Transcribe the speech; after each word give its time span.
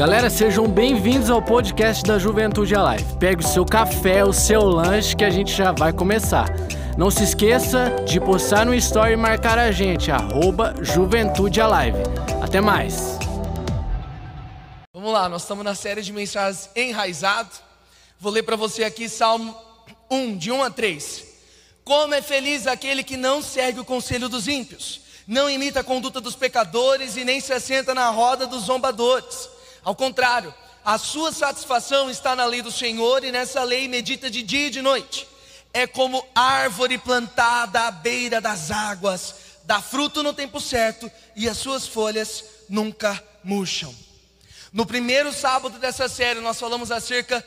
Galera, 0.00 0.30
sejam 0.30 0.66
bem-vindos 0.66 1.28
ao 1.28 1.42
podcast 1.42 2.02
da 2.04 2.18
Juventude 2.18 2.74
Alive. 2.74 3.04
Pegue 3.18 3.44
o 3.44 3.46
seu 3.46 3.66
café, 3.66 4.24
o 4.24 4.32
seu 4.32 4.62
lanche 4.62 5.14
que 5.14 5.22
a 5.22 5.28
gente 5.28 5.52
já 5.52 5.72
vai 5.72 5.92
começar. 5.92 6.48
Não 6.96 7.10
se 7.10 7.22
esqueça 7.22 7.90
de 8.08 8.18
postar 8.18 8.64
no 8.64 8.74
story 8.74 9.12
e 9.12 9.16
marcar 9.16 9.58
a 9.58 9.70
gente, 9.70 10.10
arroba 10.10 10.74
Juventude 10.80 11.60
Alive. 11.60 11.98
Até 12.42 12.62
mais! 12.62 13.18
Vamos 14.94 15.12
lá, 15.12 15.28
nós 15.28 15.42
estamos 15.42 15.62
na 15.62 15.74
série 15.74 16.00
de 16.00 16.14
mensagens 16.14 16.70
enraizado. 16.74 17.50
Vou 18.18 18.32
ler 18.32 18.42
para 18.42 18.56
você 18.56 18.84
aqui 18.84 19.06
Salmo 19.06 19.54
1, 20.10 20.38
de 20.38 20.50
1 20.50 20.64
a 20.64 20.70
3. 20.70 21.24
Como 21.84 22.14
é 22.14 22.22
feliz 22.22 22.66
aquele 22.66 23.04
que 23.04 23.18
não 23.18 23.42
segue 23.42 23.80
o 23.80 23.84
conselho 23.84 24.30
dos 24.30 24.48
ímpios, 24.48 25.02
não 25.26 25.50
imita 25.50 25.80
a 25.80 25.84
conduta 25.84 26.22
dos 26.22 26.34
pecadores 26.34 27.18
e 27.18 27.22
nem 27.22 27.38
se 27.38 27.52
assenta 27.52 27.92
na 27.92 28.08
roda 28.08 28.46
dos 28.46 28.62
zombadores 28.62 29.59
ao 29.84 29.94
contrário, 29.94 30.54
a 30.84 30.98
sua 30.98 31.32
satisfação 31.32 32.10
está 32.10 32.34
na 32.34 32.44
lei 32.44 32.62
do 32.62 32.70
Senhor 32.70 33.24
e 33.24 33.32
nessa 33.32 33.62
lei 33.62 33.86
medita 33.88 34.30
de 34.30 34.42
dia 34.42 34.66
e 34.66 34.70
de 34.70 34.82
noite. 34.82 35.26
É 35.72 35.86
como 35.86 36.26
árvore 36.34 36.98
plantada 36.98 37.82
à 37.82 37.90
beira 37.90 38.40
das 38.40 38.70
águas, 38.70 39.34
dá 39.64 39.80
fruto 39.80 40.22
no 40.22 40.32
tempo 40.32 40.60
certo 40.60 41.10
e 41.36 41.48
as 41.48 41.58
suas 41.58 41.86
folhas 41.86 42.44
nunca 42.68 43.22
murcham. 43.44 43.94
No 44.72 44.86
primeiro 44.86 45.32
sábado 45.32 45.78
dessa 45.78 46.08
série, 46.08 46.40
nós 46.40 46.58
falamos 46.58 46.90
acerca 46.90 47.44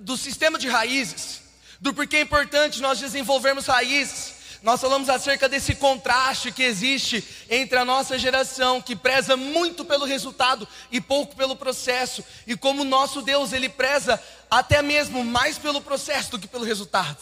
do 0.00 0.16
sistema 0.16 0.58
de 0.58 0.68
raízes, 0.68 1.40
do 1.80 1.92
porquê 1.92 2.16
é 2.16 2.20
importante 2.20 2.80
nós 2.80 2.98
desenvolvermos 2.98 3.66
raízes 3.66 4.41
nós 4.62 4.80
falamos 4.80 5.08
acerca 5.08 5.48
desse 5.48 5.74
contraste 5.74 6.52
que 6.52 6.62
existe 6.62 7.24
entre 7.50 7.76
a 7.76 7.84
nossa 7.84 8.16
geração, 8.16 8.80
que 8.80 8.94
preza 8.94 9.36
muito 9.36 9.84
pelo 9.84 10.04
resultado 10.04 10.68
e 10.90 11.00
pouco 11.00 11.34
pelo 11.34 11.56
processo, 11.56 12.24
e 12.46 12.56
como 12.56 12.84
nosso 12.84 13.22
Deus, 13.22 13.52
ele 13.52 13.68
preza 13.68 14.22
até 14.48 14.80
mesmo 14.80 15.24
mais 15.24 15.58
pelo 15.58 15.80
processo 15.80 16.30
do 16.30 16.38
que 16.38 16.46
pelo 16.46 16.64
resultado. 16.64 17.18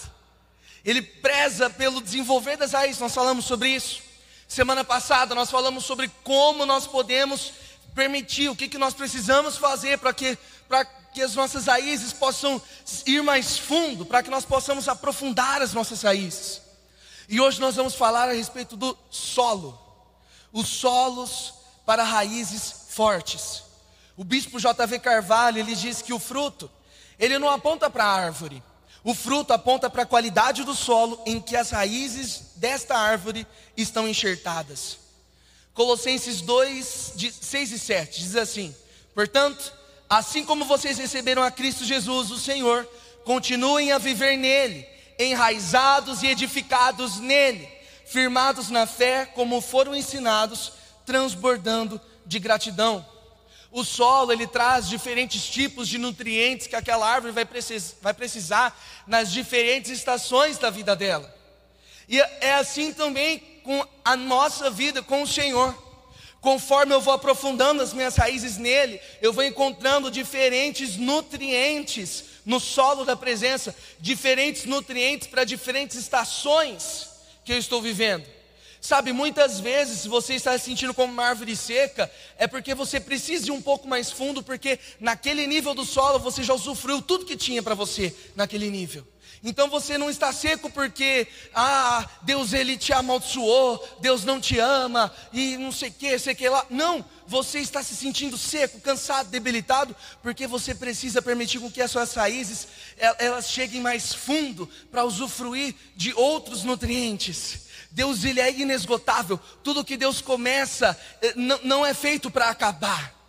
Ele 0.84 1.00
preza 1.00 1.70
pelo 1.70 2.02
desenvolver 2.02 2.58
das 2.58 2.72
raízes, 2.72 3.00
nós 3.00 3.14
falamos 3.14 3.46
sobre 3.46 3.70
isso. 3.70 4.02
Semana 4.46 4.84
passada 4.84 5.34
nós 5.34 5.50
falamos 5.50 5.84
sobre 5.84 6.10
como 6.22 6.66
nós 6.66 6.86
podemos 6.86 7.52
permitir, 7.94 8.50
o 8.50 8.56
que, 8.56 8.68
que 8.68 8.78
nós 8.78 8.92
precisamos 8.92 9.56
fazer 9.56 9.98
para 9.98 10.12
que, 10.12 10.36
para 10.68 10.84
que 10.84 11.22
as 11.22 11.34
nossas 11.34 11.66
raízes 11.66 12.12
possam 12.12 12.60
ir 13.06 13.22
mais 13.22 13.56
fundo, 13.56 14.04
para 14.04 14.22
que 14.22 14.30
nós 14.30 14.44
possamos 14.44 14.88
aprofundar 14.88 15.62
as 15.62 15.72
nossas 15.72 16.02
raízes. 16.02 16.69
E 17.30 17.40
hoje 17.40 17.60
nós 17.60 17.76
vamos 17.76 17.94
falar 17.94 18.28
a 18.28 18.32
respeito 18.32 18.76
do 18.76 18.98
solo, 19.08 19.80
os 20.52 20.66
solos 20.66 21.54
para 21.86 22.02
raízes 22.02 22.86
fortes. 22.88 23.62
O 24.16 24.24
bispo 24.24 24.58
JV 24.58 24.98
Carvalho, 24.98 25.58
ele 25.60 25.76
diz 25.76 26.02
que 26.02 26.12
o 26.12 26.18
fruto, 26.18 26.68
ele 27.20 27.38
não 27.38 27.48
aponta 27.48 27.88
para 27.88 28.04
a 28.04 28.12
árvore. 28.12 28.60
O 29.04 29.14
fruto 29.14 29.52
aponta 29.52 29.88
para 29.88 30.02
a 30.02 30.06
qualidade 30.06 30.64
do 30.64 30.74
solo 30.74 31.22
em 31.24 31.40
que 31.40 31.54
as 31.54 31.70
raízes 31.70 32.46
desta 32.56 32.98
árvore 32.98 33.46
estão 33.76 34.08
enxertadas. 34.08 34.98
Colossenses 35.72 36.40
2, 36.40 37.12
6 37.40 37.72
e 37.72 37.78
7 37.78 38.20
diz 38.22 38.34
assim: 38.34 38.74
Portanto, 39.14 39.72
assim 40.08 40.44
como 40.44 40.64
vocês 40.64 40.98
receberam 40.98 41.44
a 41.44 41.50
Cristo 41.52 41.84
Jesus, 41.84 42.32
o 42.32 42.40
Senhor, 42.40 42.84
continuem 43.24 43.92
a 43.92 43.98
viver 43.98 44.36
nele 44.36 44.89
enraizados 45.24 46.22
e 46.22 46.28
edificados 46.28 47.18
nele, 47.18 47.68
firmados 48.06 48.70
na 48.70 48.86
fé, 48.86 49.26
como 49.26 49.60
foram 49.60 49.94
ensinados, 49.94 50.72
transbordando 51.04 52.00
de 52.24 52.38
gratidão. 52.38 53.06
O 53.70 53.84
solo 53.84 54.32
ele 54.32 54.46
traz 54.46 54.88
diferentes 54.88 55.44
tipos 55.44 55.86
de 55.86 55.98
nutrientes 55.98 56.66
que 56.66 56.74
aquela 56.74 57.08
árvore 57.08 57.32
vai, 57.32 57.44
precis, 57.44 57.94
vai 58.00 58.12
precisar 58.12 58.76
nas 59.06 59.30
diferentes 59.30 59.90
estações 59.92 60.58
da 60.58 60.70
vida 60.70 60.96
dela. 60.96 61.32
E 62.08 62.18
é 62.18 62.54
assim 62.54 62.92
também 62.92 63.38
com 63.62 63.86
a 64.04 64.16
nossa 64.16 64.70
vida 64.70 65.02
com 65.02 65.22
o 65.22 65.26
Senhor. 65.26 65.72
Conforme 66.40 66.94
eu 66.94 67.00
vou 67.00 67.12
aprofundando 67.12 67.82
as 67.82 67.92
minhas 67.92 68.16
raízes 68.16 68.56
nele, 68.56 69.00
eu 69.20 69.32
vou 69.32 69.44
encontrando 69.44 70.10
diferentes 70.10 70.96
nutrientes 70.96 72.24
no 72.50 72.58
solo 72.58 73.04
da 73.04 73.14
presença, 73.14 73.72
diferentes 74.00 74.64
nutrientes 74.64 75.28
para 75.28 75.44
diferentes 75.44 75.96
estações 75.96 77.08
que 77.44 77.52
eu 77.52 77.58
estou 77.58 77.80
vivendo. 77.80 78.26
Sabe, 78.80 79.12
muitas 79.12 79.60
vezes, 79.60 80.00
se 80.00 80.08
você 80.08 80.34
está 80.34 80.58
se 80.58 80.64
sentindo 80.64 80.92
como 80.92 81.12
uma 81.12 81.26
árvore 81.26 81.54
seca, 81.54 82.10
é 82.36 82.48
porque 82.48 82.74
você 82.74 82.98
precisa 82.98 83.48
ir 83.48 83.50
um 83.52 83.62
pouco 83.62 83.86
mais 83.86 84.10
fundo, 84.10 84.42
porque 84.42 84.80
naquele 84.98 85.46
nível 85.46 85.74
do 85.74 85.84
solo 85.84 86.18
você 86.18 86.42
já 86.42 86.52
usufruiu 86.52 87.00
tudo 87.00 87.24
que 87.24 87.36
tinha 87.36 87.62
para 87.62 87.76
você 87.76 88.12
naquele 88.34 88.68
nível. 88.68 89.06
Então 89.42 89.70
você 89.70 89.96
não 89.96 90.10
está 90.10 90.32
seco 90.32 90.68
porque, 90.68 91.26
ah, 91.54 92.06
Deus 92.22 92.52
ele 92.52 92.76
te 92.76 92.92
amaldiçoou, 92.92 93.98
Deus 94.00 94.22
não 94.22 94.38
te 94.38 94.58
ama 94.58 95.10
e 95.32 95.56
não 95.56 95.72
sei 95.72 95.88
o 95.88 95.92
que, 95.92 96.18
sei 96.18 96.34
que 96.34 96.46
lá. 96.46 96.66
Não, 96.68 97.02
você 97.26 97.58
está 97.58 97.82
se 97.82 97.96
sentindo 97.96 98.36
seco, 98.36 98.80
cansado, 98.80 99.30
debilitado, 99.30 99.96
porque 100.22 100.46
você 100.46 100.74
precisa 100.74 101.22
permitir 101.22 101.58
com 101.58 101.70
que 101.70 101.80
as 101.80 101.90
suas 101.90 102.12
raízes 102.12 102.68
elas 103.18 103.50
cheguem 103.50 103.80
mais 103.80 104.12
fundo 104.12 104.68
para 104.90 105.04
usufruir 105.04 105.74
de 105.96 106.12
outros 106.12 106.62
nutrientes. 106.62 107.70
Deus 107.90 108.24
ele 108.24 108.40
é 108.40 108.52
inesgotável. 108.52 109.40
Tudo 109.64 109.84
que 109.84 109.96
Deus 109.96 110.20
começa 110.20 110.98
eh, 111.22 111.34
não 111.64 111.84
é 111.84 111.94
feito 111.94 112.30
para 112.30 112.50
acabar. 112.50 113.19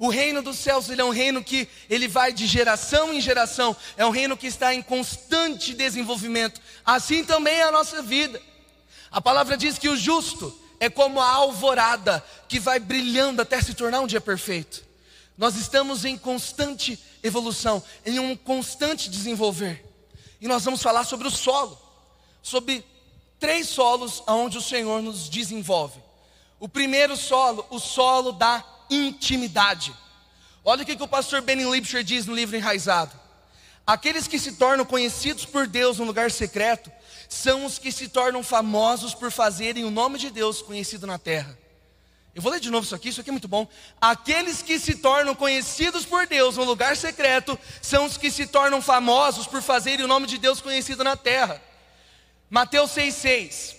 O 0.00 0.08
reino 0.08 0.40
dos 0.40 0.56
céus 0.56 0.88
ele 0.88 1.02
é 1.02 1.04
um 1.04 1.10
reino 1.10 1.44
que 1.44 1.68
ele 1.90 2.08
vai 2.08 2.32
de 2.32 2.46
geração 2.46 3.12
em 3.12 3.20
geração, 3.20 3.76
é 3.98 4.06
um 4.06 4.08
reino 4.10 4.34
que 4.34 4.46
está 4.46 4.74
em 4.74 4.80
constante 4.80 5.74
desenvolvimento. 5.74 6.58
Assim 6.86 7.22
também 7.22 7.56
é 7.56 7.64
a 7.64 7.70
nossa 7.70 8.00
vida. 8.00 8.40
A 9.10 9.20
palavra 9.20 9.58
diz 9.58 9.76
que 9.76 9.90
o 9.90 9.96
justo 9.98 10.58
é 10.80 10.88
como 10.88 11.20
a 11.20 11.28
alvorada 11.28 12.24
que 12.48 12.58
vai 12.58 12.80
brilhando 12.80 13.42
até 13.42 13.60
se 13.60 13.74
tornar 13.74 14.00
um 14.00 14.06
dia 14.06 14.22
perfeito. 14.22 14.82
Nós 15.36 15.54
estamos 15.54 16.06
em 16.06 16.16
constante 16.16 16.98
evolução, 17.22 17.82
em 18.06 18.18
um 18.18 18.34
constante 18.34 19.10
desenvolver. 19.10 19.84
E 20.40 20.48
nós 20.48 20.64
vamos 20.64 20.80
falar 20.80 21.04
sobre 21.04 21.28
o 21.28 21.30
solo, 21.30 21.78
sobre 22.40 22.82
três 23.38 23.68
solos 23.68 24.22
aonde 24.26 24.56
o 24.56 24.62
Senhor 24.62 25.02
nos 25.02 25.28
desenvolve. 25.28 26.00
O 26.58 26.66
primeiro 26.70 27.18
solo, 27.18 27.66
o 27.68 27.78
solo 27.78 28.32
da 28.32 28.64
intimidade. 28.90 29.94
Olha 30.64 30.82
o 30.82 30.86
que, 30.86 30.96
que 30.96 31.02
o 31.02 31.08
pastor 31.08 31.40
Benny 31.40 31.64
Lipscher 31.64 32.02
diz 32.02 32.26
no 32.26 32.34
livro 32.34 32.56
Enraizado. 32.56 33.18
Aqueles 33.86 34.26
que 34.26 34.38
se 34.38 34.52
tornam 34.52 34.84
conhecidos 34.84 35.44
por 35.44 35.66
Deus 35.66 35.98
no 35.98 36.04
lugar 36.04 36.30
secreto 36.30 36.92
são 37.28 37.64
os 37.64 37.78
que 37.78 37.90
se 37.90 38.08
tornam 38.08 38.42
famosos 38.42 39.14
por 39.14 39.30
fazerem 39.30 39.84
o 39.84 39.90
nome 39.90 40.18
de 40.18 40.30
Deus 40.30 40.60
conhecido 40.60 41.06
na 41.06 41.18
terra. 41.18 41.58
Eu 42.34 42.42
vou 42.42 42.52
ler 42.52 42.60
de 42.60 42.70
novo 42.70 42.84
isso 42.84 42.94
aqui, 42.94 43.08
isso 43.08 43.20
aqui 43.20 43.30
é 43.30 43.32
muito 43.32 43.48
bom. 43.48 43.66
Aqueles 44.00 44.62
que 44.62 44.78
se 44.78 44.96
tornam 44.96 45.34
conhecidos 45.34 46.04
por 46.04 46.26
Deus 46.26 46.56
no 46.56 46.64
lugar 46.64 46.96
secreto 46.96 47.58
são 47.82 48.04
os 48.04 48.16
que 48.16 48.30
se 48.30 48.46
tornam 48.46 48.80
famosos 48.80 49.46
por 49.46 49.62
fazerem 49.62 50.04
o 50.04 50.08
nome 50.08 50.26
de 50.26 50.38
Deus 50.38 50.60
conhecido 50.60 51.02
na 51.02 51.16
terra. 51.16 51.60
Mateus 52.48 52.90
6,6. 52.92 53.76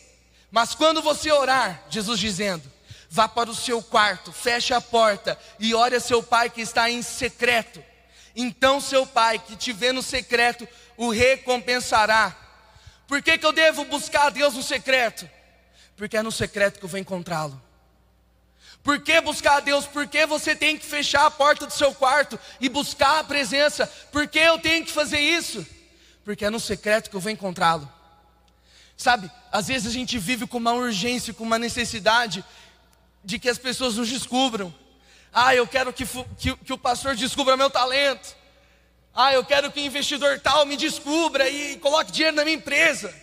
Mas 0.50 0.76
quando 0.76 1.02
você 1.02 1.32
orar, 1.32 1.84
Jesus 1.90 2.20
dizendo, 2.20 2.71
Vá 3.14 3.28
para 3.28 3.50
o 3.50 3.56
seu 3.56 3.84
quarto, 3.84 4.32
feche 4.32 4.74
a 4.74 4.80
porta 4.80 5.38
e 5.60 5.76
ore 5.76 5.98
a 5.98 6.00
seu 6.00 6.24
pai 6.24 6.50
que 6.50 6.62
está 6.62 6.90
em 6.90 7.02
secreto. 7.02 7.84
Então 8.34 8.80
seu 8.80 9.06
pai 9.06 9.38
que 9.38 9.58
te 9.58 9.74
vê 9.74 9.92
no 9.92 10.02
secreto 10.02 10.66
o 10.96 11.10
recompensará. 11.10 12.34
Por 13.10 13.22
que, 13.22 13.38
que 13.38 13.46
eu 13.46 13.52
devo 13.52 13.84
buscar 13.84 14.28
a 14.28 14.30
Deus 14.30 14.54
no 14.54 14.64
secreto? 14.64 15.30
Porque 15.98 16.16
é 16.16 16.24
no 16.24 16.32
secreto 16.32 16.80
que 16.80 16.86
eu 16.86 16.90
vou 16.90 17.02
encontrá-lo. 17.02 17.62
Por 18.82 19.02
que 19.02 19.20
buscar 19.20 19.58
a 19.58 19.60
Deus? 19.60 19.86
Porque 19.86 20.26
você 20.26 20.56
tem 20.56 20.78
que 20.78 20.86
fechar 20.86 21.26
a 21.26 21.32
porta 21.32 21.68
do 21.68 21.74
seu 21.74 21.94
quarto 21.94 22.40
e 22.62 22.70
buscar 22.70 23.20
a 23.20 23.24
presença. 23.26 23.88
Por 24.10 24.26
que 24.26 24.40
eu 24.40 24.58
tenho 24.58 24.86
que 24.86 24.92
fazer 24.92 25.20
isso? 25.20 25.68
Porque 26.24 26.46
é 26.46 26.50
no 26.50 26.62
secreto 26.62 27.10
que 27.10 27.16
eu 27.18 27.20
vou 27.20 27.30
encontrá-lo. 27.30 27.92
Sabe, 28.96 29.30
às 29.52 29.68
vezes 29.68 29.88
a 29.88 29.94
gente 29.94 30.18
vive 30.18 30.48
com 30.48 30.58
uma 30.58 30.74
urgência, 30.74 31.34
com 31.34 31.44
uma 31.44 31.58
necessidade 31.60 32.46
de 33.24 33.40
que 33.40 33.50
as 33.50 33.58
pessoas 33.58 33.96
nos 33.96 34.10
descubram. 34.10 34.74
Ah, 35.32 35.56
eu 35.56 35.68
quero 35.68 35.94
que, 35.94 36.06
que, 36.38 36.56
que, 36.58 36.74
o 36.74 36.78
pastor 36.78 37.16
descubra 37.16 37.56
meu 37.56 37.70
talento. 37.70 38.36
Ah, 39.14 39.34
eu 39.34 39.44
quero 39.46 39.72
que 39.72 39.80
o 39.80 39.84
investidor 39.84 40.40
tal 40.40 40.66
me 40.66 40.76
descubra 40.76 41.50
e 41.50 41.78
coloque 41.78 42.12
dinheiro 42.12 42.36
na 42.36 42.44
minha 42.44 42.58
empresa. 42.58 43.14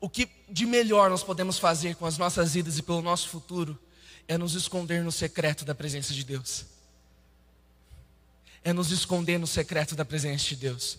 O 0.00 0.08
que 0.08 0.28
de 0.48 0.66
melhor 0.66 1.10
nós 1.10 1.24
podemos 1.24 1.58
fazer 1.58 1.96
com 1.96 2.06
as 2.06 2.18
nossas 2.18 2.54
vidas 2.54 2.78
e 2.78 2.82
pelo 2.82 3.02
nosso 3.02 3.28
futuro 3.28 3.78
é 4.28 4.36
nos 4.38 4.54
esconder 4.54 5.02
no 5.02 5.10
secreto 5.10 5.64
da 5.64 5.74
presença 5.74 6.12
de 6.12 6.22
Deus. 6.22 6.66
É 8.62 8.72
nos 8.72 8.90
esconder 8.90 9.38
no 9.38 9.46
secreto 9.46 9.96
da 9.96 10.04
presença 10.04 10.44
de 10.44 10.56
Deus. 10.56 10.98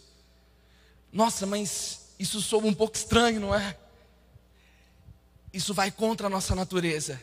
Nossa, 1.11 1.45
mas 1.45 2.13
isso 2.17 2.41
soa 2.41 2.65
um 2.65 2.73
pouco 2.73 2.97
estranho, 2.97 3.39
não 3.39 3.55
é? 3.55 3.77
Isso 5.53 5.73
vai 5.73 5.91
contra 5.91 6.27
a 6.27 6.29
nossa 6.29 6.55
natureza. 6.55 7.19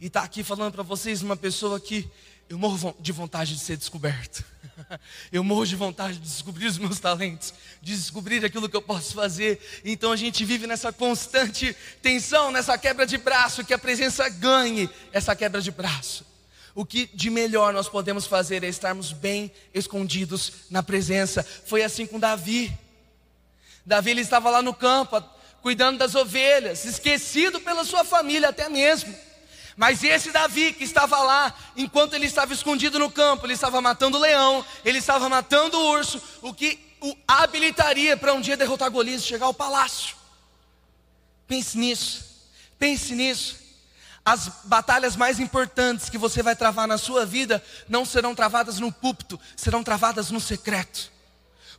e 0.00 0.06
está 0.06 0.22
aqui 0.22 0.42
falando 0.42 0.72
para 0.72 0.82
vocês 0.82 1.20
uma 1.20 1.36
pessoa 1.36 1.78
que 1.78 2.10
eu 2.48 2.58
morro 2.58 2.96
de 2.98 3.12
vontade 3.12 3.54
de 3.54 3.60
ser 3.60 3.76
descoberto. 3.76 4.44
Eu 5.30 5.44
morro 5.44 5.66
de 5.66 5.76
vontade 5.76 6.14
de 6.14 6.20
descobrir 6.20 6.66
os 6.66 6.78
meus 6.78 6.98
talentos, 6.98 7.54
de 7.82 7.94
descobrir 7.94 8.44
aquilo 8.44 8.68
que 8.68 8.76
eu 8.76 8.82
posso 8.82 9.14
fazer. 9.14 9.60
Então 9.84 10.10
a 10.10 10.16
gente 10.16 10.44
vive 10.44 10.66
nessa 10.66 10.90
constante 10.90 11.76
tensão, 12.02 12.50
nessa 12.50 12.76
quebra 12.78 13.06
de 13.06 13.18
braço, 13.18 13.64
que 13.64 13.74
a 13.74 13.78
presença 13.78 14.28
ganhe 14.28 14.88
essa 15.12 15.36
quebra 15.36 15.60
de 15.60 15.70
braço. 15.70 16.24
O 16.74 16.84
que 16.84 17.08
de 17.14 17.30
melhor 17.30 17.72
nós 17.72 17.88
podemos 17.88 18.26
fazer 18.26 18.64
é 18.64 18.68
estarmos 18.68 19.12
bem 19.12 19.52
escondidos 19.74 20.52
na 20.70 20.82
presença. 20.82 21.42
Foi 21.42 21.82
assim 21.82 22.06
com 22.06 22.18
Davi. 22.18 22.76
Davi 23.84 24.10
ele 24.10 24.22
estava 24.22 24.50
lá 24.50 24.62
no 24.62 24.74
campo, 24.74 25.22
cuidando 25.62 25.98
das 25.98 26.14
ovelhas, 26.14 26.84
esquecido 26.84 27.60
pela 27.60 27.84
sua 27.84 28.04
família 28.04 28.48
até 28.48 28.68
mesmo. 28.68 29.14
Mas 29.76 30.02
esse 30.04 30.30
Davi 30.30 30.72
que 30.72 30.84
estava 30.84 31.22
lá, 31.22 31.54
enquanto 31.76 32.14
ele 32.14 32.26
estava 32.26 32.52
escondido 32.52 32.98
no 32.98 33.10
campo, 33.10 33.46
ele 33.46 33.54
estava 33.54 33.80
matando 33.80 34.18
o 34.18 34.20
leão, 34.20 34.64
ele 34.84 34.98
estava 34.98 35.28
matando 35.28 35.78
o 35.78 35.90
urso, 35.90 36.20
o 36.42 36.52
que 36.52 36.78
o 37.00 37.16
habilitaria 37.26 38.16
para 38.16 38.34
um 38.34 38.40
dia 38.40 38.56
derrotar 38.56 38.90
Golias 38.90 39.22
e 39.22 39.26
chegar 39.26 39.46
ao 39.46 39.54
palácio. 39.54 40.16
Pense 41.46 41.78
nisso, 41.78 42.24
pense 42.78 43.14
nisso. 43.14 43.58
As 44.22 44.50
batalhas 44.64 45.16
mais 45.16 45.40
importantes 45.40 46.10
que 46.10 46.18
você 46.18 46.42
vai 46.42 46.54
travar 46.54 46.86
na 46.86 46.98
sua 46.98 47.24
vida 47.24 47.62
não 47.88 48.04
serão 48.04 48.34
travadas 48.34 48.78
no 48.78 48.92
púlpito, 48.92 49.40
serão 49.56 49.82
travadas 49.82 50.30
no 50.30 50.40
secreto 50.40 51.10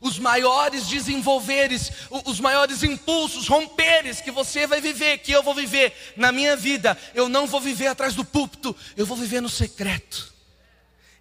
os 0.02 0.18
maiores 0.18 0.88
desenvolveres, 0.88 1.92
os 2.26 2.40
maiores 2.40 2.82
impulsos, 2.82 3.46
romperes 3.46 4.20
que 4.20 4.32
você 4.32 4.66
vai 4.66 4.80
viver, 4.80 5.18
que 5.18 5.30
eu 5.30 5.44
vou 5.44 5.54
viver 5.54 6.12
na 6.16 6.32
minha 6.32 6.56
vida, 6.56 6.98
eu 7.14 7.28
não 7.28 7.46
vou 7.46 7.60
viver 7.60 7.86
atrás 7.86 8.12
do 8.12 8.24
púlpito, 8.24 8.76
eu 8.96 9.06
vou 9.06 9.16
viver 9.16 9.40
no 9.40 9.48
secreto. 9.48 10.34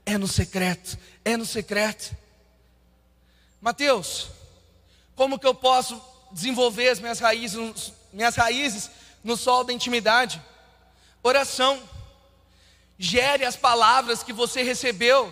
É 0.04 0.18
no 0.18 0.28
secreto, 0.28 0.98
é 1.24 1.38
no 1.38 1.46
secreto. 1.46 2.18
Mateus, 3.62 4.30
como 5.16 5.38
que 5.38 5.46
eu 5.46 5.54
posso 5.54 6.02
desenvolver 6.32 6.90
as 6.90 7.00
minhas 7.00 7.20
raízes, 7.20 7.94
minhas 8.12 8.36
raízes 8.36 8.90
no 9.24 9.38
sol 9.38 9.64
da 9.64 9.72
intimidade? 9.72 10.42
Oração. 11.22 11.80
Gere 12.98 13.46
as 13.46 13.56
palavras 13.56 14.24
que 14.24 14.34
você 14.34 14.64
recebeu, 14.64 15.32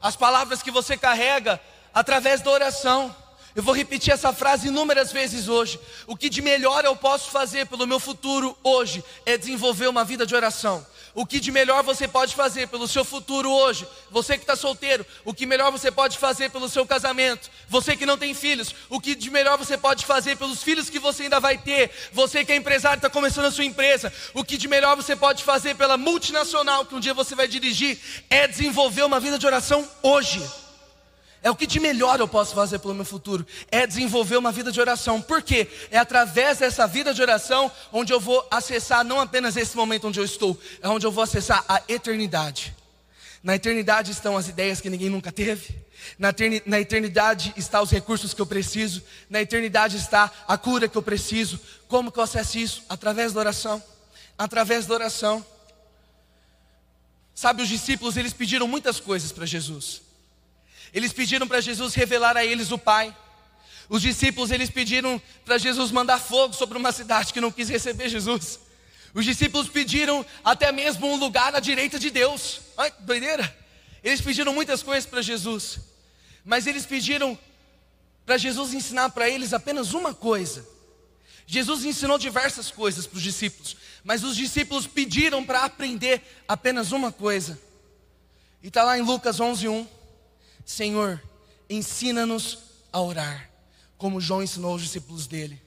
as 0.00 0.14
palavras 0.14 0.62
que 0.62 0.70
você 0.70 0.96
carrega 0.96 1.60
através 1.96 2.42
da 2.42 2.50
oração. 2.50 3.16
Eu 3.54 3.62
vou 3.62 3.74
repetir 3.74 4.12
essa 4.12 4.30
frase 4.30 4.68
inúmeras 4.68 5.10
vezes 5.10 5.48
hoje. 5.48 5.80
O 6.06 6.14
que 6.14 6.28
de 6.28 6.42
melhor 6.42 6.84
eu 6.84 6.94
posso 6.94 7.30
fazer 7.30 7.64
pelo 7.64 7.86
meu 7.86 7.98
futuro 7.98 8.54
hoje 8.62 9.02
é 9.24 9.38
desenvolver 9.38 9.88
uma 9.88 10.04
vida 10.04 10.26
de 10.26 10.34
oração. 10.34 10.86
O 11.14 11.24
que 11.24 11.40
de 11.40 11.50
melhor 11.50 11.82
você 11.82 12.06
pode 12.06 12.34
fazer 12.34 12.68
pelo 12.68 12.86
seu 12.86 13.02
futuro 13.02 13.50
hoje, 13.50 13.88
você 14.10 14.36
que 14.36 14.42
está 14.42 14.54
solteiro, 14.54 15.06
o 15.24 15.32
que 15.32 15.46
melhor 15.46 15.72
você 15.72 15.90
pode 15.90 16.18
fazer 16.18 16.50
pelo 16.50 16.68
seu 16.68 16.84
casamento, 16.84 17.48
você 17.66 17.96
que 17.96 18.04
não 18.04 18.18
tem 18.18 18.34
filhos, 18.34 18.74
o 18.90 19.00
que 19.00 19.14
de 19.14 19.30
melhor 19.30 19.56
você 19.56 19.78
pode 19.78 20.04
fazer 20.04 20.36
pelos 20.36 20.62
filhos 20.62 20.90
que 20.90 20.98
você 20.98 21.22
ainda 21.22 21.40
vai 21.40 21.56
ter, 21.56 21.90
você 22.12 22.44
que 22.44 22.52
é 22.52 22.56
empresário 22.56 22.98
está 22.98 23.08
começando 23.08 23.46
a 23.46 23.50
sua 23.50 23.64
empresa, 23.64 24.12
o 24.34 24.44
que 24.44 24.58
de 24.58 24.68
melhor 24.68 24.96
você 24.96 25.16
pode 25.16 25.42
fazer 25.42 25.74
pela 25.76 25.96
multinacional 25.96 26.84
que 26.84 26.94
um 26.94 27.00
dia 27.00 27.14
você 27.14 27.34
vai 27.34 27.48
dirigir, 27.48 27.98
é 28.28 28.46
desenvolver 28.46 29.04
uma 29.04 29.18
vida 29.18 29.38
de 29.38 29.46
oração 29.46 29.88
hoje. 30.02 30.65
É 31.46 31.50
o 31.50 31.54
que 31.54 31.64
de 31.64 31.78
melhor 31.78 32.18
eu 32.18 32.26
posso 32.26 32.56
fazer 32.56 32.80
pelo 32.80 32.92
meu 32.92 33.04
futuro, 33.04 33.46
é 33.70 33.86
desenvolver 33.86 34.36
uma 34.36 34.50
vida 34.50 34.72
de 34.72 34.80
oração. 34.80 35.22
Por 35.22 35.40
quê? 35.40 35.68
É 35.92 35.96
através 35.96 36.58
dessa 36.58 36.88
vida 36.88 37.14
de 37.14 37.22
oração 37.22 37.70
onde 37.92 38.12
eu 38.12 38.18
vou 38.18 38.44
acessar 38.50 39.04
não 39.04 39.20
apenas 39.20 39.56
esse 39.56 39.76
momento 39.76 40.08
onde 40.08 40.18
eu 40.18 40.24
estou, 40.24 40.60
é 40.82 40.88
onde 40.88 41.06
eu 41.06 41.12
vou 41.12 41.22
acessar 41.22 41.64
a 41.68 41.80
eternidade. 41.88 42.74
Na 43.44 43.54
eternidade 43.54 44.10
estão 44.10 44.36
as 44.36 44.48
ideias 44.48 44.80
que 44.80 44.90
ninguém 44.90 45.08
nunca 45.08 45.30
teve. 45.30 45.72
Na, 46.18 46.80
eternidade 46.80 47.54
estão 47.56 47.84
os 47.84 47.92
recursos 47.92 48.34
que 48.34 48.42
eu 48.42 48.46
preciso. 48.46 49.00
Na 49.30 49.40
eternidade 49.40 49.98
está 49.98 50.32
a 50.48 50.58
cura 50.58 50.88
que 50.88 50.98
eu 50.98 51.02
preciso. 51.02 51.60
Como 51.86 52.10
que 52.10 52.18
eu 52.18 52.24
acesso 52.24 52.58
isso? 52.58 52.82
Através 52.88 53.32
da 53.32 53.38
oração. 53.38 53.80
Através 54.36 54.84
da 54.84 54.94
oração. 54.94 55.46
Sabe, 57.36 57.62
os 57.62 57.68
discípulos 57.68 58.16
eles 58.16 58.32
pediram 58.32 58.66
muitas 58.66 58.98
coisas 58.98 59.30
para 59.30 59.46
Jesus. 59.46 60.05
Eles 60.96 61.12
pediram 61.12 61.46
para 61.46 61.60
Jesus 61.60 61.92
revelar 61.92 62.38
a 62.38 62.44
eles 62.46 62.70
o 62.70 62.78
Pai. 62.78 63.14
Os 63.86 64.00
discípulos 64.00 64.50
eles 64.50 64.70
pediram 64.70 65.20
para 65.44 65.58
Jesus 65.58 65.90
mandar 65.90 66.18
fogo 66.18 66.54
sobre 66.54 66.78
uma 66.78 66.90
cidade 66.90 67.34
que 67.34 67.40
não 67.40 67.52
quis 67.52 67.68
receber 67.68 68.08
Jesus. 68.08 68.58
Os 69.12 69.22
discípulos 69.22 69.68
pediram 69.68 70.24
até 70.42 70.72
mesmo 70.72 71.06
um 71.06 71.16
lugar 71.16 71.54
à 71.54 71.60
direita 71.60 71.98
de 71.98 72.08
Deus. 72.08 72.62
Ai, 72.78 72.90
que 72.90 73.02
doideira! 73.02 73.54
Eles 74.02 74.22
pediram 74.22 74.54
muitas 74.54 74.82
coisas 74.82 75.04
para 75.04 75.20
Jesus, 75.20 75.80
mas 76.42 76.66
eles 76.66 76.86
pediram 76.86 77.38
para 78.24 78.38
Jesus 78.38 78.72
ensinar 78.72 79.10
para 79.10 79.28
eles 79.28 79.52
apenas 79.52 79.92
uma 79.92 80.14
coisa. 80.14 80.66
Jesus 81.46 81.84
ensinou 81.84 82.16
diversas 82.16 82.70
coisas 82.70 83.06
para 83.06 83.18
os 83.18 83.22
discípulos, 83.22 83.76
mas 84.02 84.24
os 84.24 84.34
discípulos 84.34 84.86
pediram 84.86 85.44
para 85.44 85.62
aprender 85.62 86.22
apenas 86.48 86.90
uma 86.90 87.12
coisa. 87.12 87.60
E 88.62 88.68
está 88.68 88.82
lá 88.82 88.98
em 88.98 89.02
Lucas 89.02 89.38
11, 89.38 89.68
1. 89.68 89.95
Senhor, 90.66 91.22
ensina-nos 91.70 92.58
a 92.92 93.00
orar, 93.00 93.48
como 93.96 94.20
João 94.20 94.42
ensinou 94.42 94.74
os 94.74 94.82
discípulos 94.82 95.28
dele. 95.28 95.62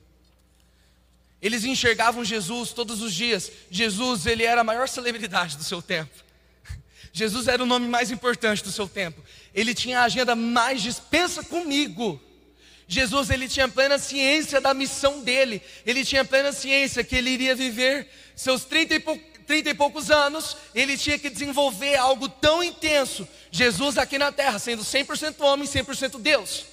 Eles 1.41 1.63
enxergavam 1.63 2.25
Jesus 2.25 2.73
todos 2.73 3.01
os 3.01 3.13
dias. 3.13 3.49
Jesus, 3.71 4.25
ele 4.25 4.43
era 4.43 4.59
a 4.59 4.63
maior 4.63 4.89
celebridade 4.89 5.55
do 5.55 5.63
seu 5.63 5.81
tempo. 5.81 6.13
Jesus 7.13 7.47
era 7.47 7.63
o 7.63 7.65
nome 7.65 7.87
mais 7.87 8.11
importante 8.11 8.61
do 8.61 8.71
seu 8.71 8.89
tempo. 8.89 9.23
Ele 9.55 9.73
tinha 9.73 10.01
a 10.01 10.03
agenda 10.03 10.35
mais 10.35 10.81
dispensa 10.81 11.41
comigo. 11.43 12.21
Jesus, 12.85 13.29
ele 13.29 13.47
tinha 13.47 13.69
plena 13.69 13.97
ciência 13.97 14.59
da 14.59 14.73
missão 14.73 15.21
dele. 15.21 15.61
Ele 15.85 16.03
tinha 16.03 16.25
plena 16.25 16.51
ciência 16.51 17.03
que 17.05 17.15
ele 17.15 17.29
iria 17.29 17.55
viver 17.55 18.09
seus 18.35 18.65
30 18.65 18.95
e, 18.95 18.99
pou, 18.99 19.17
30 19.49 19.71
e 19.71 19.73
poucos 19.73 20.11
anos. 20.11 20.55
Ele 20.75 20.95
tinha 20.95 21.17
que 21.17 21.27
desenvolver 21.27 21.95
algo 21.95 22.29
tão 22.29 22.63
intenso 22.63 23.27
Jesus 23.49 23.97
aqui 23.97 24.19
na 24.19 24.31
terra, 24.31 24.59
sendo 24.59 24.83
100% 24.83 25.41
homem 25.41 25.65
e 25.65 25.67
100% 25.67 26.21
Deus. 26.21 26.65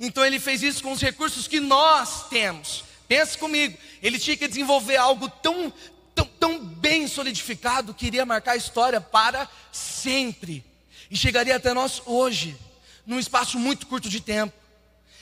Então 0.00 0.24
ele 0.24 0.40
fez 0.40 0.62
isso 0.62 0.82
com 0.82 0.92
os 0.92 1.02
recursos 1.02 1.46
que 1.46 1.60
nós 1.60 2.30
temos. 2.30 2.84
Pense 3.06 3.36
comigo, 3.36 3.76
ele 4.02 4.18
tinha 4.18 4.34
que 4.34 4.48
desenvolver 4.48 4.96
algo 4.96 5.28
tão, 5.28 5.70
tão, 6.14 6.24
tão 6.24 6.58
bem 6.58 7.06
solidificado 7.06 7.92
que 7.92 8.06
iria 8.06 8.24
marcar 8.24 8.52
a 8.52 8.56
história 8.56 8.98
para 8.98 9.46
sempre. 9.70 10.64
E 11.10 11.16
chegaria 11.18 11.54
até 11.54 11.74
nós 11.74 12.00
hoje, 12.06 12.56
num 13.06 13.18
espaço 13.18 13.58
muito 13.58 13.86
curto 13.86 14.08
de 14.08 14.22
tempo. 14.22 14.54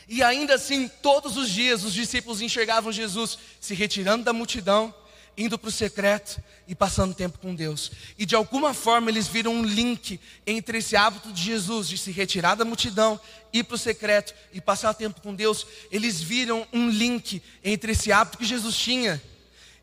E 0.08 0.22
ainda 0.22 0.54
assim, 0.54 0.86
todos 0.86 1.36
os 1.36 1.50
dias 1.50 1.82
os 1.82 1.92
discípulos 1.92 2.40
enxergavam 2.40 2.92
Jesus 2.92 3.36
se 3.60 3.74
retirando 3.74 4.22
da 4.22 4.32
multidão 4.32 4.94
indo 5.40 5.58
para 5.58 5.68
o 5.68 5.72
secreto 5.72 6.38
e 6.68 6.74
passando 6.74 7.14
tempo 7.14 7.38
com 7.38 7.54
Deus. 7.54 7.90
E 8.18 8.26
de 8.26 8.34
alguma 8.34 8.74
forma 8.74 9.10
eles 9.10 9.26
viram 9.26 9.54
um 9.54 9.64
link 9.64 10.20
entre 10.46 10.78
esse 10.78 10.94
hábito 10.94 11.32
de 11.32 11.42
Jesus 11.42 11.88
de 11.88 11.96
se 11.96 12.12
retirar 12.12 12.54
da 12.54 12.64
multidão, 12.64 13.18
ir 13.50 13.64
para 13.64 13.74
o 13.74 13.78
secreto 13.78 14.34
e 14.52 14.60
passar 14.60 14.92
tempo 14.92 15.22
com 15.22 15.34
Deus. 15.34 15.66
Eles 15.90 16.20
viram 16.20 16.66
um 16.72 16.90
link 16.90 17.42
entre 17.64 17.92
esse 17.92 18.12
hábito 18.12 18.36
que 18.36 18.44
Jesus 18.44 18.76
tinha 18.76 19.20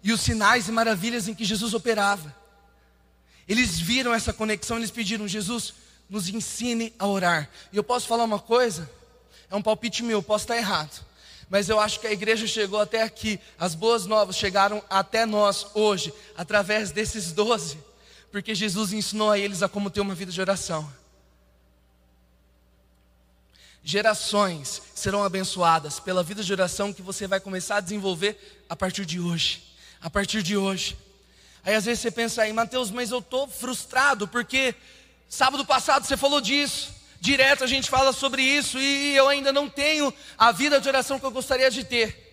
e 0.04 0.14
os 0.14 0.22
sinais 0.22 0.68
e 0.68 0.72
maravilhas 0.72 1.28
em 1.28 1.34
que 1.34 1.44
Jesus 1.44 1.74
operava. 1.74 2.36
Eles 3.48 3.80
viram 3.80 4.14
essa 4.14 4.32
conexão, 4.32 4.78
eles 4.78 4.92
pediram: 4.92 5.28
Jesus, 5.28 5.74
nos 6.08 6.30
ensine 6.30 6.94
a 7.00 7.08
orar. 7.08 7.50
E 7.74 7.78
eu 7.78 7.84
posso 7.84 8.08
falar 8.08 8.26
uma 8.26 8.40
coisa? 8.40 8.88
É 9.50 9.56
um 9.56 9.62
palpite 9.62 10.04
meu, 10.04 10.22
posso 10.22 10.44
estar 10.44 10.58
errado 10.58 11.08
mas 11.50 11.70
eu 11.70 11.80
acho 11.80 12.00
que 12.00 12.08
a 12.08 12.12
igreja 12.12 12.46
chegou 12.46 12.80
até 12.80 13.04
aqui, 13.04 13.40
as 13.58 13.74
boas 13.74 14.06
novas 14.06 14.36
chegaram 14.36 14.84
até 14.90 15.26
nós 15.26 15.68
hoje, 15.74 16.14
através 16.36 16.92
desses 16.92 17.32
doze, 17.32 17.78
porque 18.32 18.54
Jesus 18.54 18.92
ensinou 18.92 19.32
a 19.32 19.40
eles 19.40 19.64
a 19.64 19.70
como 19.70 19.90
ter 19.90 20.02
uma 20.02 20.16
vida 20.16 20.32
de 20.32 20.42
oração. 20.42 20.92
Gerações 23.82 24.82
serão 24.94 25.24
abençoadas 25.24 25.98
pela 25.98 26.22
vida 26.22 26.44
de 26.44 26.52
oração 26.52 26.92
que 26.92 27.02
você 27.02 27.26
vai 27.26 27.40
começar 27.40 27.78
a 27.78 27.80
desenvolver 27.80 28.66
a 28.68 28.76
partir 28.76 29.06
de 29.06 29.18
hoje. 29.18 29.64
A 30.02 30.10
partir 30.10 30.44
de 30.44 30.58
hoje. 30.58 30.98
Aí 31.64 31.74
às 31.74 31.86
vezes 31.86 32.02
você 32.02 32.12
pensa 32.12 32.42
aí, 32.42 32.52
Mateus, 32.52 32.92
mas 32.92 33.12
eu 33.12 33.20
estou 33.20 33.48
frustrado 33.48 34.28
porque 34.28 34.76
sábado 35.30 35.66
passado 35.66 36.06
você 36.06 36.18
falou 36.18 36.42
disso. 36.42 36.97
Direto 37.20 37.64
a 37.64 37.68
gente 37.68 37.90
fala 37.90 38.14
sobre 38.14 38.42
isso 38.42 38.80
e 38.80 39.16
eu 39.16 39.28
ainda 39.28 39.52
não 39.52 39.68
tenho 39.68 40.14
a 40.38 40.52
vida 40.52 40.80
de 40.80 40.88
oração 40.88 41.20
que 41.20 41.26
eu 41.26 41.32
gostaria 41.32 41.70
de 41.70 41.84
ter. 41.84 42.26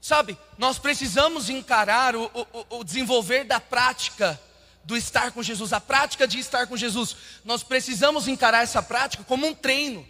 Sabe, 0.00 0.38
nós 0.56 0.78
precisamos 0.78 1.48
encarar 1.48 2.14
o, 2.14 2.24
o, 2.24 2.78
o 2.78 2.84
desenvolver 2.84 3.44
da 3.44 3.60
prática 3.60 4.40
do 4.84 4.96
estar 4.96 5.32
com 5.32 5.42
Jesus, 5.42 5.72
a 5.72 5.80
prática 5.80 6.26
de 6.26 6.38
estar 6.38 6.66
com 6.66 6.76
Jesus. 6.76 7.16
Nós 7.44 7.62
precisamos 7.62 8.26
encarar 8.26 8.62
essa 8.62 8.82
prática 8.82 9.22
como 9.24 9.46
um 9.46 9.54
treino. 9.54 10.06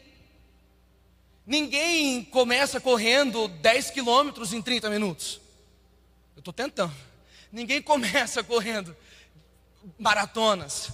Ninguém 1.44 2.22
começa 2.24 2.78
correndo 2.78 3.48
10 3.48 3.90
quilômetros 3.90 4.52
em 4.52 4.62
30 4.62 4.90
minutos. 4.90 5.40
Eu 6.36 6.40
estou 6.40 6.52
tentando. 6.52 6.94
Ninguém 7.50 7.80
começa 7.82 8.44
correndo 8.44 8.94
maratonas. 9.98 10.90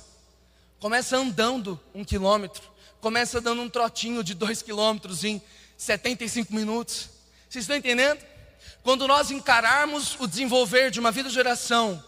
Começa 0.79 1.17
andando 1.17 1.81
um 1.95 2.05
quilômetro, 2.05 2.63
começa 3.05 3.39
dando 3.39 3.61
um 3.61 3.69
trotinho 3.69 4.25
de 4.25 4.33
dois 4.33 4.63
quilômetros 4.63 5.25
em 5.25 5.43
75 5.77 6.55
minutos. 6.55 7.11
Vocês 7.47 7.65
estão 7.65 7.77
entendendo? 7.77 8.19
Quando 8.83 9.07
nós 9.07 9.31
encararmos 9.31 10.19
o 10.19 10.27
desenvolver 10.27 10.91
de 10.91 11.01
uma 11.01 11.13
vida 11.13 11.29
de 11.29 11.39
oração 11.39 12.03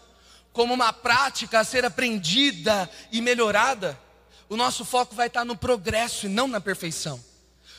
como 0.51 0.73
uma 0.73 0.91
prática 0.91 1.59
a 1.59 1.63
ser 1.63 1.85
aprendida 1.85 2.89
e 3.11 3.21
melhorada, 3.21 3.95
o 4.49 4.57
nosso 4.57 4.83
foco 4.83 5.13
vai 5.13 5.27
estar 5.27 5.45
no 5.45 5.55
progresso 5.55 6.25
e 6.25 6.29
não 6.29 6.47
na 6.47 6.59
perfeição. 6.59 7.23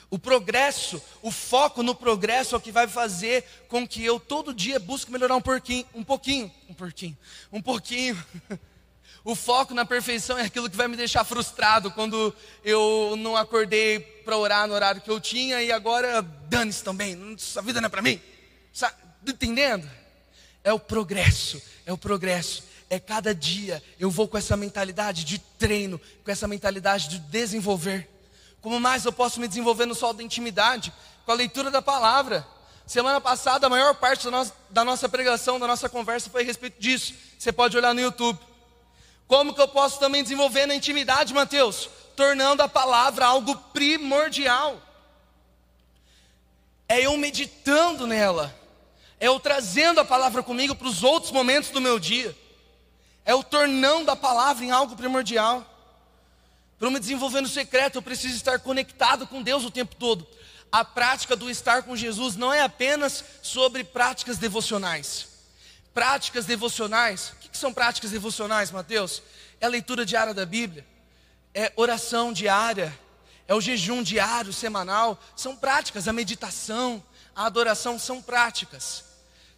O 0.08 0.16
progresso, 0.16 1.02
o 1.20 1.32
foco 1.32 1.82
no 1.82 1.96
progresso 1.96 2.54
é 2.54 2.58
o 2.58 2.60
que 2.60 2.70
vai 2.70 2.86
fazer 2.86 3.44
com 3.68 3.84
que 3.84 4.04
eu 4.04 4.20
todo 4.20 4.54
dia 4.54 4.78
busque 4.78 5.10
melhorar 5.10 5.34
um 5.34 5.42
pouquinho, 5.42 5.84
um 5.92 6.04
pouquinho, 6.04 6.52
um 6.68 6.74
pouquinho, 6.74 7.18
um 7.52 7.60
pouquinho. 7.60 8.24
O 9.24 9.34
foco 9.34 9.74
na 9.74 9.84
perfeição 9.84 10.38
é 10.38 10.42
aquilo 10.42 10.70
que 10.70 10.76
vai 10.76 10.88
me 10.88 10.96
deixar 10.96 11.24
frustrado 11.24 11.90
quando 11.90 12.34
eu 12.64 13.14
não 13.18 13.36
acordei 13.36 14.00
para 14.00 14.36
orar 14.36 14.66
no 14.66 14.74
horário 14.74 15.00
que 15.00 15.10
eu 15.10 15.20
tinha 15.20 15.62
e 15.62 15.72
agora 15.72 16.22
dane-se 16.22 16.82
também, 16.82 17.34
essa 17.34 17.60
vida 17.60 17.80
não 17.80 17.86
é 17.86 17.90
para 17.90 18.02
mim. 18.02 18.20
Está 18.72 18.94
entendendo? 19.26 19.88
É 20.62 20.72
o 20.72 20.78
progresso, 20.78 21.60
é 21.84 21.92
o 21.92 21.98
progresso. 21.98 22.62
É 22.90 22.98
cada 22.98 23.34
dia 23.34 23.82
eu 23.98 24.10
vou 24.10 24.26
com 24.26 24.38
essa 24.38 24.56
mentalidade 24.56 25.24
de 25.24 25.38
treino, 25.38 26.00
com 26.24 26.30
essa 26.30 26.48
mentalidade 26.48 27.08
de 27.08 27.18
desenvolver. 27.18 28.08
Como 28.60 28.80
mais 28.80 29.04
eu 29.04 29.12
posso 29.12 29.40
me 29.40 29.48
desenvolver 29.48 29.86
no 29.86 29.94
sol 29.94 30.12
da 30.12 30.22
intimidade? 30.22 30.92
Com 31.24 31.32
a 31.32 31.34
leitura 31.34 31.70
da 31.70 31.82
palavra. 31.82 32.46
Semana 32.86 33.20
passada, 33.20 33.66
a 33.66 33.70
maior 33.70 33.94
parte 33.94 34.24
da 34.24 34.30
nossa, 34.30 34.54
da 34.70 34.84
nossa 34.84 35.08
pregação, 35.08 35.60
da 35.60 35.66
nossa 35.66 35.88
conversa 35.88 36.30
foi 36.30 36.42
a 36.42 36.44
respeito 36.46 36.80
disso. 36.80 37.14
Você 37.38 37.52
pode 37.52 37.76
olhar 37.76 37.94
no 37.94 38.00
YouTube. 38.00 38.38
Como 39.28 39.52
que 39.52 39.60
eu 39.60 39.68
posso 39.68 40.00
também 40.00 40.22
desenvolver 40.22 40.64
na 40.64 40.74
intimidade, 40.74 41.34
Mateus? 41.34 41.90
Tornando 42.16 42.62
a 42.62 42.68
palavra 42.68 43.26
algo 43.26 43.54
primordial. 43.74 44.82
É 46.88 47.02
eu 47.02 47.14
meditando 47.18 48.06
nela. 48.06 48.58
É 49.20 49.26
eu 49.28 49.38
trazendo 49.38 50.00
a 50.00 50.04
palavra 50.04 50.42
comigo 50.42 50.74
para 50.74 50.88
os 50.88 51.04
outros 51.04 51.30
momentos 51.30 51.68
do 51.68 51.80
meu 51.80 51.98
dia. 51.98 52.34
É 53.22 53.32
eu 53.32 53.42
tornando 53.42 54.10
a 54.10 54.16
palavra 54.16 54.64
em 54.64 54.70
algo 54.70 54.96
primordial. 54.96 55.62
Para 56.78 56.90
me 56.90 56.98
desenvolver 56.98 57.42
no 57.42 57.48
secreto, 57.48 57.96
eu 57.96 58.02
preciso 58.02 58.34
estar 58.34 58.58
conectado 58.60 59.26
com 59.26 59.42
Deus 59.42 59.62
o 59.62 59.70
tempo 59.70 59.94
todo. 59.94 60.26
A 60.72 60.84
prática 60.84 61.36
do 61.36 61.50
estar 61.50 61.82
com 61.82 61.94
Jesus 61.94 62.34
não 62.34 62.52
é 62.52 62.62
apenas 62.62 63.22
sobre 63.42 63.84
práticas 63.84 64.38
devocionais. 64.38 65.28
Práticas 65.92 66.46
devocionais 66.46 67.32
que 67.50 67.58
são 67.58 67.72
práticas 67.72 68.10
devocionais, 68.10 68.70
Mateus? 68.70 69.22
É 69.60 69.66
a 69.66 69.68
leitura 69.68 70.04
diária 70.04 70.34
da 70.34 70.46
Bíblia, 70.46 70.86
é 71.54 71.72
oração 71.76 72.32
diária, 72.32 72.96
é 73.46 73.54
o 73.54 73.60
jejum 73.60 74.02
diário, 74.02 74.52
semanal. 74.52 75.18
São 75.34 75.56
práticas, 75.56 76.06
a 76.06 76.12
meditação, 76.12 77.02
a 77.34 77.46
adoração 77.46 77.98
são 77.98 78.20
práticas. 78.20 79.04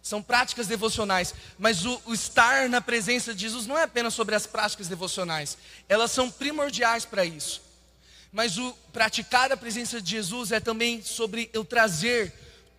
São 0.01 0.21
práticas 0.21 0.65
devocionais, 0.65 1.35
mas 1.59 1.85
o, 1.85 2.01
o, 2.05 2.13
estar 2.13 2.67
na 2.67 2.81
presença 2.81 3.35
de 3.35 3.41
Jesus 3.41 3.67
não 3.67 3.77
é 3.77 3.83
apenas 3.83 4.15
sobre 4.15 4.33
as 4.33 4.47
práticas 4.47 4.87
devocionais, 4.87 5.57
elas 5.87 6.09
são 6.09 6.31
primordiais 6.31 7.05
para 7.05 7.23
isso. 7.23 7.61
Mas 8.31 8.57
o 8.57 8.73
praticar 8.91 9.51
a 9.51 9.57
presença 9.57 10.01
de 10.01 10.09
Jesus 10.09 10.51
é 10.51 10.59
também 10.59 11.03
sobre 11.03 11.51
eu 11.53 11.63
trazer 11.63 12.33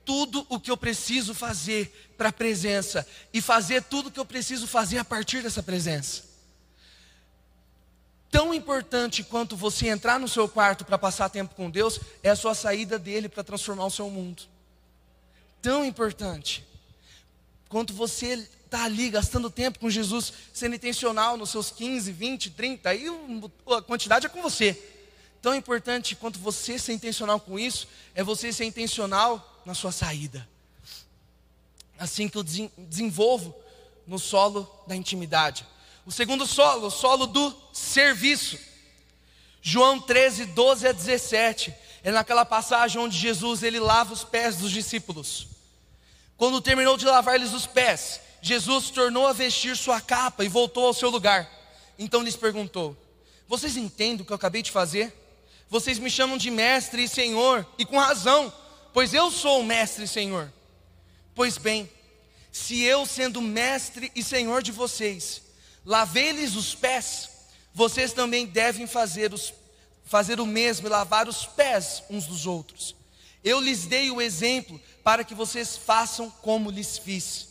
tudo 0.04 0.46
o 0.48 0.58
que 0.58 0.70
eu 0.70 0.76
preciso 0.76 1.34
fazer 1.34 2.12
para 2.16 2.28
a 2.28 2.32
presença 2.32 3.06
e 3.32 3.40
fazer 3.40 3.82
tudo 3.82 4.08
o 4.08 4.10
que 4.10 4.20
eu 4.20 4.24
preciso 4.24 4.66
fazer 4.66 4.98
a 4.98 5.04
partir 5.04 5.42
dessa 5.42 5.62
presença. 5.62 6.24
Tão 8.30 8.54
importante 8.54 9.22
quanto 9.22 9.54
você 9.54 9.88
entrar 9.88 10.18
no 10.18 10.26
seu 10.26 10.48
quarto 10.48 10.84
para 10.84 10.96
passar 10.96 11.28
tempo 11.28 11.54
com 11.54 11.70
Deus 11.70 12.00
é 12.22 12.30
a 12.30 12.36
sua 12.36 12.54
saída 12.54 12.98
dele 12.98 13.28
para 13.28 13.44
transformar 13.44 13.84
o 13.84 13.90
seu 13.90 14.08
mundo. 14.08 14.44
Tão 15.60 15.84
importante 15.84 16.64
quanto 17.68 17.92
você 17.92 18.48
está 18.64 18.84
ali 18.84 19.10
gastando 19.10 19.50
tempo 19.50 19.78
com 19.78 19.90
Jesus, 19.90 20.32
sendo 20.52 20.74
intencional 20.74 21.36
nos 21.36 21.50
seus 21.50 21.70
15, 21.70 22.10
20, 22.10 22.50
30, 22.52 22.88
aí 22.88 23.06
a 23.66 23.82
quantidade 23.82 24.24
é 24.24 24.28
com 24.30 24.40
você. 24.40 24.82
Tão 25.42 25.54
importante 25.54 26.16
quanto 26.16 26.38
você 26.38 26.78
ser 26.78 26.94
intencional 26.94 27.38
com 27.38 27.58
isso, 27.58 27.86
é 28.14 28.22
você 28.22 28.50
ser 28.50 28.64
intencional 28.64 29.51
na 29.64 29.74
sua 29.74 29.92
saída. 29.92 30.48
Assim 31.98 32.28
que 32.28 32.36
eu 32.36 32.42
desenvolvo 32.42 33.54
no 34.06 34.18
solo 34.18 34.68
da 34.86 34.96
intimidade. 34.96 35.66
O 36.04 36.10
segundo 36.10 36.46
solo, 36.46 36.88
o 36.88 36.90
solo 36.90 37.26
do 37.26 37.54
serviço. 37.72 38.58
João 39.60 40.00
13, 40.00 40.46
12 40.46 40.88
a 40.88 40.92
17. 40.92 41.74
É 42.02 42.10
naquela 42.10 42.44
passagem 42.44 43.00
onde 43.00 43.16
Jesus 43.16 43.62
ele 43.62 43.78
lava 43.78 44.12
os 44.12 44.24
pés 44.24 44.56
dos 44.56 44.72
discípulos. 44.72 45.46
Quando 46.36 46.60
terminou 46.60 46.96
de 46.96 47.04
lavar-lhes 47.04 47.52
os 47.52 47.66
pés, 47.66 48.20
Jesus 48.40 48.90
tornou 48.90 49.28
a 49.28 49.32
vestir 49.32 49.76
sua 49.76 50.00
capa 50.00 50.44
e 50.44 50.48
voltou 50.48 50.86
ao 50.86 50.92
seu 50.92 51.08
lugar. 51.08 51.48
Então 51.96 52.22
lhes 52.22 52.34
perguntou: 52.34 52.96
Vocês 53.46 53.76
entendem 53.76 54.22
o 54.22 54.24
que 54.24 54.32
eu 54.32 54.36
acabei 54.36 54.62
de 54.62 54.72
fazer? 54.72 55.16
Vocês 55.70 56.00
me 56.00 56.10
chamam 56.10 56.36
de 56.36 56.50
mestre 56.50 57.04
e 57.04 57.08
senhor, 57.08 57.64
e 57.78 57.86
com 57.86 57.98
razão, 57.98 58.52
pois 58.92 59.14
eu 59.14 59.30
sou 59.30 59.60
o 59.60 59.64
mestre 59.64 60.04
e 60.04 60.08
senhor. 60.08 60.52
Pois 61.34 61.56
bem, 61.56 61.88
se 62.50 62.82
eu, 62.82 63.06
sendo 63.06 63.40
mestre 63.40 64.12
e 64.14 64.22
senhor 64.22 64.62
de 64.62 64.70
vocês, 64.70 65.42
lavei-lhes 65.84 66.54
os 66.54 66.74
pés, 66.74 67.30
vocês 67.72 68.12
também 68.12 68.46
devem 68.46 68.86
fazer, 68.86 69.32
os, 69.32 69.54
fazer 70.04 70.38
o 70.38 70.46
mesmo 70.46 70.86
e 70.86 70.90
lavar 70.90 71.26
os 71.28 71.46
pés 71.46 72.02
uns 72.10 72.26
dos 72.26 72.46
outros. 72.46 72.94
Eu 73.42 73.58
lhes 73.60 73.86
dei 73.86 74.10
o 74.10 74.20
exemplo 74.20 74.80
para 75.02 75.24
que 75.24 75.34
vocês 75.34 75.76
façam 75.76 76.30
como 76.30 76.70
lhes 76.70 76.98
fiz. 76.98 77.48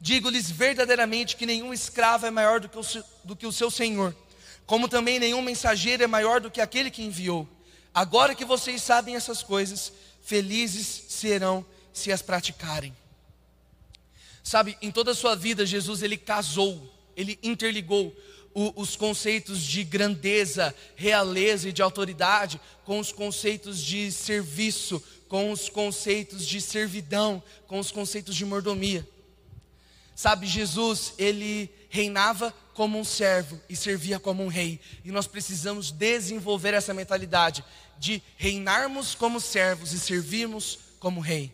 Digo-lhes 0.00 0.50
verdadeiramente 0.50 1.36
que 1.36 1.46
nenhum 1.46 1.72
escravo 1.72 2.26
é 2.26 2.30
maior 2.30 2.60
do 2.60 2.68
que, 2.68 2.78
o, 2.78 3.04
do 3.24 3.34
que 3.34 3.46
o 3.46 3.52
seu 3.52 3.70
senhor, 3.70 4.14
como 4.66 4.88
também 4.88 5.18
nenhum 5.18 5.42
mensageiro 5.42 6.02
é 6.02 6.06
maior 6.06 6.40
do 6.40 6.50
que 6.50 6.60
aquele 6.60 6.90
que 6.90 7.02
enviou. 7.02 7.48
Agora 7.92 8.34
que 8.34 8.44
vocês 8.44 8.82
sabem 8.82 9.16
essas 9.16 9.42
coisas, 9.42 9.92
felizes 10.24 11.04
serão 11.08 11.64
se 11.92 12.10
as 12.10 12.22
praticarem. 12.22 12.94
Sabe, 14.42 14.76
em 14.82 14.90
toda 14.90 15.12
a 15.12 15.14
sua 15.14 15.36
vida, 15.36 15.64
Jesus 15.64 16.02
ele 16.02 16.16
casou, 16.16 16.92
ele 17.16 17.38
interligou 17.42 18.14
o, 18.52 18.72
os 18.80 18.96
conceitos 18.96 19.62
de 19.62 19.84
grandeza, 19.84 20.74
realeza 20.96 21.68
e 21.68 21.72
de 21.72 21.82
autoridade 21.82 22.60
com 22.84 22.98
os 22.98 23.12
conceitos 23.12 23.80
de 23.80 24.10
serviço, 24.10 25.02
com 25.28 25.50
os 25.50 25.68
conceitos 25.68 26.46
de 26.46 26.60
servidão, 26.60 27.42
com 27.66 27.78
os 27.78 27.90
conceitos 27.90 28.34
de 28.34 28.44
mordomia. 28.44 29.06
Sabe, 30.14 30.46
Jesus, 30.46 31.12
ele 31.18 31.68
reinava 31.88 32.54
como 32.72 32.98
um 32.98 33.04
servo 33.04 33.60
e 33.68 33.74
servia 33.74 34.20
como 34.20 34.44
um 34.44 34.48
rei. 34.48 34.80
E 35.04 35.10
nós 35.10 35.26
precisamos 35.26 35.90
desenvolver 35.90 36.74
essa 36.74 36.94
mentalidade 36.94 37.64
de 37.98 38.22
reinarmos 38.36 39.14
como 39.14 39.40
servos 39.40 39.92
e 39.92 39.98
servirmos 39.98 40.78
como 40.98 41.20
rei. 41.20 41.52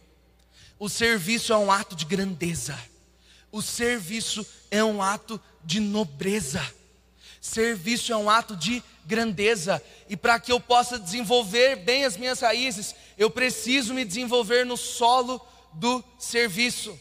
O 0.79 0.89
serviço 0.89 1.53
é 1.53 1.57
um 1.57 1.71
ato 1.71 1.95
de 1.95 2.05
grandeza. 2.05 2.79
O 3.53 3.61
serviço 3.61 4.47
é 4.71 4.83
um 4.83 5.03
ato 5.03 5.41
de 5.65 5.81
nobreza. 5.81 6.63
Serviço 7.41 8.13
é 8.13 8.17
um 8.17 8.31
ato 8.31 8.57
de 8.57 8.83
grandeza. 9.05 9.83
E 10.09 10.17
para 10.17 10.39
que 10.39 10.53
eu 10.53 10.61
possa 10.61 10.99
desenvolver 10.99 11.77
bem 11.77 12.05
as 12.05 12.17
minhas 12.17 12.41
raízes, 12.41 12.95
eu 13.19 13.31
preciso 13.31 13.93
me 13.93 14.05
desenvolver 14.05 14.65
no 14.65 14.77
solo 14.77 15.41
do 15.73 16.03
serviço. 16.19 16.99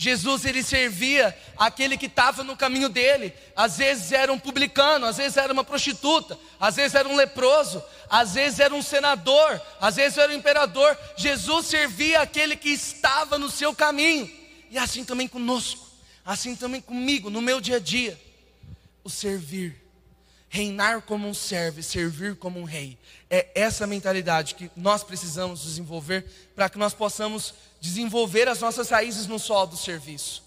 Jesus 0.00 0.46
ele 0.46 0.62
servia 0.62 1.36
aquele 1.58 1.98
que 1.98 2.06
estava 2.06 2.42
no 2.42 2.56
caminho 2.56 2.88
dele. 2.88 3.34
Às 3.54 3.76
vezes 3.76 4.12
era 4.12 4.32
um 4.32 4.38
publicano, 4.38 5.04
às 5.04 5.18
vezes 5.18 5.36
era 5.36 5.52
uma 5.52 5.62
prostituta, 5.62 6.38
às 6.58 6.76
vezes 6.76 6.94
era 6.94 7.06
um 7.06 7.14
leproso, 7.16 7.82
às 8.10 8.34
vezes 8.34 8.58
era 8.58 8.74
um 8.74 8.82
senador, 8.82 9.62
às 9.80 9.94
vezes 9.94 10.18
era 10.18 10.32
um 10.32 10.34
imperador. 10.34 10.98
Jesus 11.16 11.66
servia 11.66 12.20
aquele 12.20 12.56
que 12.56 12.70
estava 12.70 13.38
no 13.38 13.48
seu 13.48 13.72
caminho. 13.72 14.28
E 14.68 14.76
assim 14.76 15.04
também 15.04 15.28
conosco, 15.28 15.86
assim 16.24 16.56
também 16.56 16.80
comigo, 16.80 17.30
no 17.30 17.40
meu 17.40 17.60
dia 17.60 17.76
a 17.76 17.80
dia. 17.80 18.20
O 19.04 19.08
servir, 19.08 19.80
reinar 20.48 21.02
como 21.02 21.28
um 21.28 21.32
servo, 21.32 21.80
servir 21.84 22.34
como 22.34 22.58
um 22.58 22.64
rei. 22.64 22.98
É 23.30 23.48
essa 23.54 23.86
mentalidade 23.86 24.56
que 24.56 24.68
nós 24.74 25.04
precisamos 25.04 25.62
desenvolver 25.62 26.26
para 26.56 26.68
que 26.68 26.78
nós 26.78 26.92
possamos 26.92 27.54
desenvolver 27.80 28.48
as 28.48 28.58
nossas 28.58 28.90
raízes 28.90 29.28
no 29.28 29.38
solo 29.38 29.68
do 29.68 29.76
serviço. 29.76 30.42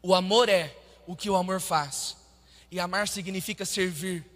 O 0.00 0.14
amor 0.14 0.48
é 0.48 0.72
o 1.04 1.16
que 1.16 1.28
o 1.28 1.34
amor 1.34 1.60
faz, 1.60 2.16
e 2.70 2.78
amar 2.78 3.08
significa 3.08 3.64
servir. 3.64 4.33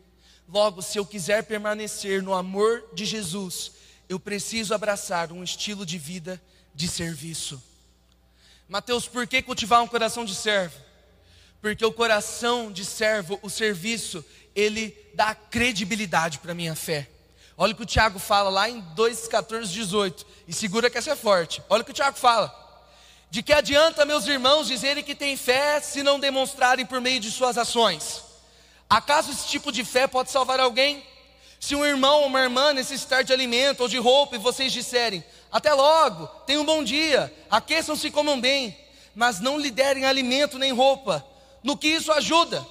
Logo, 0.48 0.80
se 0.80 0.98
eu 0.98 1.04
quiser 1.04 1.44
permanecer 1.44 2.22
no 2.22 2.32
amor 2.32 2.82
de 2.94 3.04
Jesus, 3.04 3.72
eu 4.08 4.18
preciso 4.18 4.72
abraçar 4.72 5.30
um 5.30 5.44
estilo 5.44 5.84
de 5.84 5.98
vida 5.98 6.40
de 6.74 6.88
serviço. 6.88 7.62
Mateus, 8.66 9.06
por 9.06 9.26
que 9.26 9.42
cultivar 9.42 9.82
um 9.82 9.86
coração 9.86 10.24
de 10.24 10.34
servo? 10.34 10.74
Porque 11.60 11.84
o 11.84 11.92
coração 11.92 12.72
de 12.72 12.84
servo, 12.84 13.38
o 13.42 13.50
serviço, 13.50 14.24
ele 14.54 14.96
dá 15.14 15.34
credibilidade 15.34 16.38
para 16.38 16.52
a 16.52 16.54
minha 16.54 16.74
fé. 16.74 17.10
Olha 17.56 17.72
o 17.72 17.76
que 17.76 17.82
o 17.82 17.86
Tiago 17.86 18.18
fala 18.18 18.48
lá 18.48 18.70
em 18.70 18.80
2,14, 18.94 19.66
18. 19.66 20.26
E 20.46 20.52
segura 20.54 20.88
que 20.88 20.96
essa 20.96 21.10
é 21.10 21.16
forte. 21.16 21.60
Olha 21.68 21.82
o 21.82 21.84
que 21.84 21.90
o 21.90 21.94
Tiago 21.94 22.16
fala. 22.16 22.54
De 23.30 23.42
que 23.42 23.52
adianta, 23.52 24.06
meus 24.06 24.26
irmãos, 24.26 24.68
dizerem 24.68 25.04
que 25.04 25.14
têm 25.14 25.36
fé 25.36 25.80
se 25.80 26.02
não 26.02 26.18
demonstrarem 26.18 26.86
por 26.86 27.00
meio 27.00 27.20
de 27.20 27.30
suas 27.30 27.58
ações? 27.58 28.27
Acaso 28.88 29.30
esse 29.30 29.46
tipo 29.46 29.70
de 29.70 29.84
fé 29.84 30.06
pode 30.06 30.30
salvar 30.30 30.58
alguém? 30.60 31.04
Se 31.60 31.74
um 31.74 31.84
irmão 31.84 32.20
ou 32.20 32.26
uma 32.26 32.40
irmã 32.40 32.72
necessitar 32.72 33.22
de 33.22 33.32
alimento 33.32 33.80
ou 33.80 33.88
de 33.88 33.98
roupa 33.98 34.36
e 34.36 34.38
vocês 34.38 34.72
disserem, 34.72 35.24
até 35.50 35.74
logo, 35.74 36.26
tenham 36.46 36.62
um 36.62 36.66
bom 36.66 36.82
dia, 36.82 37.32
aqueçam-se 37.50 38.06
e 38.06 38.10
comam 38.10 38.40
bem, 38.40 38.76
mas 39.14 39.40
não 39.40 39.58
lhe 39.58 39.70
derem 39.70 40.04
alimento 40.04 40.58
nem 40.58 40.72
roupa, 40.72 41.24
no 41.62 41.76
que 41.76 41.88
isso 41.88 42.12
ajuda? 42.12 42.64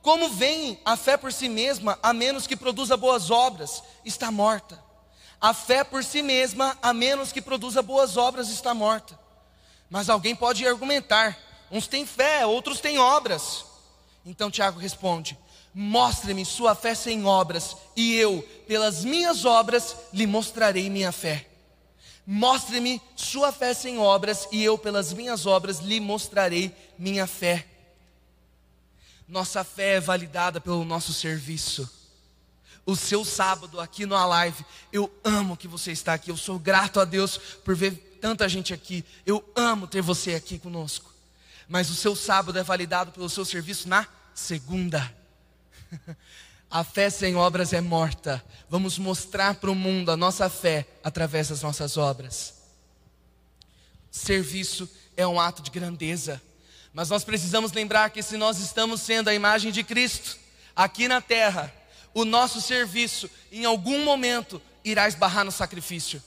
Como 0.00 0.30
vem 0.30 0.80
a 0.84 0.96
fé 0.96 1.16
por 1.16 1.32
si 1.32 1.48
mesma, 1.48 1.98
a 2.02 2.12
menos 2.12 2.46
que 2.46 2.56
produza 2.56 2.96
boas 2.96 3.30
obras, 3.30 3.82
está 4.04 4.30
morta. 4.30 4.82
A 5.40 5.52
fé 5.52 5.84
por 5.84 6.04
si 6.04 6.22
mesma, 6.22 6.78
a 6.80 6.92
menos 6.92 7.32
que 7.32 7.42
produza 7.42 7.82
boas 7.82 8.16
obras, 8.16 8.48
está 8.48 8.72
morta. 8.72 9.18
Mas 9.90 10.08
alguém 10.08 10.34
pode 10.34 10.66
argumentar: 10.66 11.36
uns 11.70 11.86
têm 11.86 12.06
fé, 12.06 12.46
outros 12.46 12.80
têm 12.80 12.98
obras. 12.98 13.64
Então 14.24 14.50
Tiago 14.50 14.78
responde: 14.78 15.36
Mostre-me 15.72 16.44
sua 16.44 16.74
fé 16.74 16.94
sem 16.94 17.24
obras, 17.24 17.76
e 17.94 18.16
eu, 18.16 18.42
pelas 18.66 19.04
minhas 19.04 19.44
obras, 19.44 19.96
lhe 20.12 20.26
mostrarei 20.26 20.90
minha 20.90 21.12
fé. 21.12 21.46
Mostre-me 22.26 23.00
sua 23.14 23.52
fé 23.52 23.72
sem 23.72 23.98
obras, 23.98 24.48
e 24.50 24.62
eu, 24.62 24.76
pelas 24.76 25.12
minhas 25.12 25.46
obras, 25.46 25.78
lhe 25.78 26.00
mostrarei 26.00 26.74
minha 26.98 27.26
fé. 27.26 27.66
Nossa 29.28 29.62
fé 29.62 29.94
é 29.94 30.00
validada 30.00 30.60
pelo 30.60 30.84
nosso 30.84 31.12
serviço. 31.12 31.88
O 32.84 32.96
seu 32.96 33.24
sábado 33.24 33.78
aqui 33.80 34.04
no 34.04 34.16
Alive, 34.16 34.64
eu 34.92 35.12
amo 35.22 35.56
que 35.56 35.68
você 35.68 35.92
está 35.92 36.14
aqui. 36.14 36.30
Eu 36.30 36.36
sou 36.36 36.58
grato 36.58 36.98
a 36.98 37.04
Deus 37.04 37.38
por 37.64 37.76
ver 37.76 38.18
tanta 38.20 38.48
gente 38.48 38.74
aqui. 38.74 39.04
Eu 39.24 39.44
amo 39.54 39.86
ter 39.86 40.02
você 40.02 40.34
aqui 40.34 40.58
conosco. 40.58 41.12
Mas 41.68 41.88
o 41.90 41.94
seu 41.94 42.16
sábado 42.16 42.58
é 42.58 42.62
validado 42.64 43.12
pelo 43.12 43.30
seu 43.30 43.44
serviço 43.44 43.88
na 43.88 44.04
segunda. 44.34 45.19
A 46.70 46.84
fé 46.84 47.10
sem 47.10 47.34
obras 47.34 47.72
é 47.72 47.80
morta. 47.80 48.42
Vamos 48.68 48.96
mostrar 48.96 49.56
para 49.56 49.70
o 49.70 49.74
mundo 49.74 50.12
a 50.12 50.16
nossa 50.16 50.48
fé 50.48 50.86
através 51.02 51.48
das 51.48 51.62
nossas 51.62 51.96
obras. 51.96 52.54
Serviço 54.08 54.88
é 55.16 55.26
um 55.26 55.40
ato 55.40 55.62
de 55.62 55.70
grandeza. 55.70 56.40
Mas 56.92 57.10
nós 57.10 57.24
precisamos 57.24 57.72
lembrar 57.72 58.10
que 58.10 58.22
se 58.22 58.36
nós 58.36 58.58
estamos 58.58 59.00
sendo 59.00 59.28
a 59.28 59.34
imagem 59.34 59.72
de 59.72 59.82
Cristo 59.82 60.38
aqui 60.74 61.08
na 61.08 61.20
terra, 61.20 61.74
o 62.14 62.24
nosso 62.24 62.60
serviço 62.60 63.28
em 63.50 63.64
algum 63.64 64.04
momento 64.04 64.62
irá 64.84 65.08
esbarrar 65.08 65.44
no 65.44 65.52
sacrifício. 65.52 66.22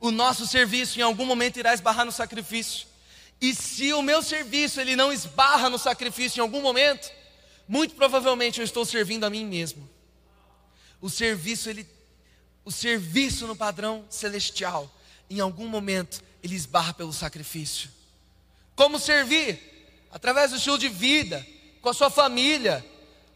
O 0.00 0.10
nosso 0.10 0.46
serviço 0.46 0.98
em 0.98 1.02
algum 1.02 1.26
momento 1.26 1.58
irá 1.58 1.74
esbarrar 1.74 2.04
no 2.06 2.12
sacrifício. 2.12 2.86
E 3.40 3.54
se 3.54 3.92
o 3.92 4.02
meu 4.02 4.22
serviço 4.22 4.80
ele 4.80 4.96
não 4.96 5.12
esbarra 5.12 5.68
no 5.68 5.78
sacrifício 5.78 6.38
em 6.38 6.42
algum 6.42 6.62
momento, 6.62 7.10
muito 7.66 7.94
provavelmente 7.94 8.60
eu 8.60 8.64
estou 8.64 8.84
servindo 8.84 9.24
a 9.24 9.30
mim 9.30 9.44
mesmo. 9.44 9.88
O 11.00 11.10
serviço 11.10 11.70
ele 11.70 11.86
o 12.64 12.72
serviço 12.72 13.46
no 13.46 13.54
padrão 13.54 14.06
celestial, 14.08 14.90
em 15.28 15.38
algum 15.38 15.68
momento 15.68 16.22
ele 16.42 16.54
esbarra 16.54 16.94
pelo 16.94 17.12
sacrifício. 17.12 17.90
Como 18.74 18.98
servir? 18.98 19.60
Através 20.10 20.50
do 20.50 20.56
estilo 20.56 20.78
de 20.78 20.88
vida, 20.88 21.46
com 21.82 21.90
a 21.90 21.94
sua 21.94 22.08
família, 22.08 22.84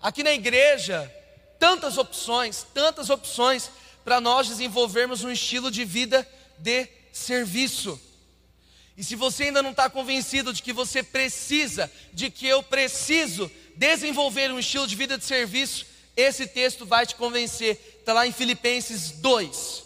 aqui 0.01 0.23
na 0.23 0.33
igreja. 0.33 1.15
Tantas 1.59 1.99
opções, 1.99 2.65
tantas 2.73 3.11
opções 3.11 3.71
para 4.05 4.21
nós 4.21 4.49
desenvolvermos 4.49 5.25
um 5.25 5.31
estilo 5.31 5.71
de 5.71 5.85
vida 5.85 6.27
de 6.59 6.89
serviço. 7.13 8.01
E 8.97 9.05
se 9.05 9.15
você 9.15 9.45
ainda 9.45 9.63
não 9.63 9.71
está 9.71 9.91
convencido 9.91 10.53
de 10.53 10.63
que 10.63 10.73
você 10.73 11.03
precisa, 11.03 11.91
de 12.13 12.31
que 12.31 12.47
eu 12.47 12.63
preciso 12.63 13.51
desenvolver 13.79 14.51
um 14.51 14.59
estilo 14.59 14.87
de 14.87 14.95
vida 14.95 15.17
de 15.17 15.25
serviço, 15.25 15.87
esse 16.17 16.47
texto 16.47 16.85
vai 16.85 17.07
te 17.07 17.15
convencer. 17.15 17.99
Está 18.01 18.13
lá 18.13 18.27
em 18.27 18.33
Filipenses 18.33 19.13
2. 19.13 19.85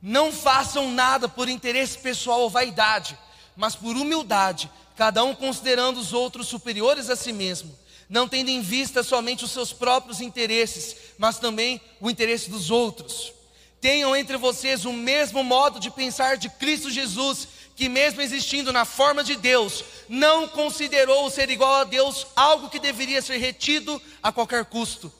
Não 0.00 0.30
façam 0.30 0.92
nada 0.92 1.28
por 1.28 1.48
interesse 1.48 1.98
pessoal 1.98 2.42
ou 2.42 2.50
vaidade 2.50 3.18
mas 3.58 3.74
por 3.74 3.96
humildade, 3.96 4.70
cada 4.96 5.24
um 5.24 5.34
considerando 5.34 5.98
os 5.98 6.12
outros 6.12 6.46
superiores 6.46 7.10
a 7.10 7.16
si 7.16 7.32
mesmo, 7.32 7.76
não 8.08 8.28
tendo 8.28 8.50
em 8.50 8.60
vista 8.60 9.02
somente 9.02 9.44
os 9.44 9.50
seus 9.50 9.72
próprios 9.72 10.20
interesses, 10.20 10.94
mas 11.18 11.40
também 11.40 11.80
o 12.00 12.08
interesse 12.08 12.48
dos 12.48 12.70
outros. 12.70 13.32
Tenham 13.80 14.14
entre 14.14 14.36
vocês 14.36 14.84
o 14.84 14.92
mesmo 14.92 15.42
modo 15.42 15.80
de 15.80 15.90
pensar 15.90 16.36
de 16.36 16.48
Cristo 16.48 16.88
Jesus, 16.88 17.48
que, 17.78 17.88
mesmo 17.88 18.20
existindo 18.20 18.72
na 18.72 18.84
forma 18.84 19.22
de 19.22 19.36
Deus, 19.36 19.84
não 20.08 20.48
considerou 20.48 21.30
ser 21.30 21.48
igual 21.48 21.76
a 21.76 21.84
Deus 21.84 22.26
algo 22.34 22.68
que 22.68 22.80
deveria 22.80 23.22
ser 23.22 23.36
retido 23.36 24.02
a 24.20 24.32
qualquer 24.32 24.64
custo. 24.64 25.12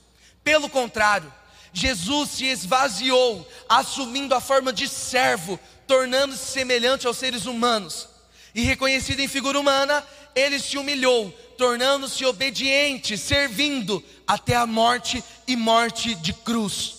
Pelo 0.42 0.68
contrário, 0.68 1.33
Jesus 1.73 2.31
se 2.31 2.47
esvaziou, 2.47 3.49
assumindo 3.68 4.35
a 4.35 4.40
forma 4.40 4.73
de 4.73 4.88
servo, 4.88 5.57
tornando-se 5.87 6.47
semelhante 6.47 7.07
aos 7.07 7.16
seres 7.16 7.47
humanos 7.47 8.09
e 8.53 8.62
reconhecido 8.62 9.21
em 9.21 9.29
figura 9.29 9.61
humana, 9.61 10.05
ele 10.35 10.59
se 10.59 10.77
humilhou, 10.77 11.31
tornando-se 11.57 12.25
obediente, 12.25 13.16
servindo 13.16 14.03
até 14.27 14.57
a 14.57 14.66
morte 14.66 15.23
e 15.47 15.55
morte 15.55 16.16
de 16.16 16.33
cruz. 16.33 16.98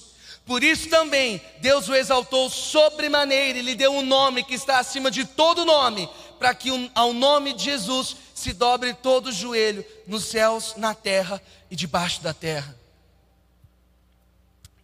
Por 0.50 0.64
isso 0.64 0.90
também 0.90 1.40
Deus 1.62 1.88
o 1.88 1.94
exaltou 1.94 2.50
sobremaneira 2.50 3.60
e 3.60 3.62
lhe 3.62 3.76
deu 3.76 3.92
um 3.92 4.02
nome 4.02 4.44
que 4.44 4.56
está 4.56 4.80
acima 4.80 5.12
de 5.12 5.24
todo 5.24 5.64
nome, 5.64 6.10
para 6.40 6.56
que 6.56 6.72
ao 6.96 7.14
nome 7.14 7.54
de 7.54 7.66
Jesus 7.66 8.16
se 8.34 8.52
dobre 8.52 8.96
todo 8.96 9.28
o 9.28 9.32
joelho 9.32 9.86
nos 10.08 10.26
céus, 10.26 10.74
na 10.76 10.96
terra 10.96 11.40
e 11.70 11.76
debaixo 11.76 12.24
da 12.24 12.34
terra. 12.34 12.76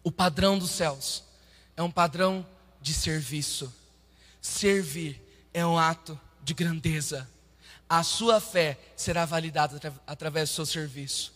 O 0.04 0.12
padrão 0.12 0.56
dos 0.56 0.70
céus 0.70 1.24
é 1.76 1.82
um 1.82 1.90
padrão 1.90 2.46
de 2.80 2.94
serviço. 2.94 3.74
Servir 4.40 5.20
é 5.52 5.66
um 5.66 5.76
ato 5.76 6.16
de 6.44 6.54
grandeza. 6.54 7.28
A 7.88 8.04
sua 8.04 8.38
fé 8.38 8.78
será 8.94 9.24
validada 9.24 9.78
atra 9.78 9.92
através 10.06 10.48
do 10.48 10.54
seu 10.54 10.66
serviço. 10.66 11.34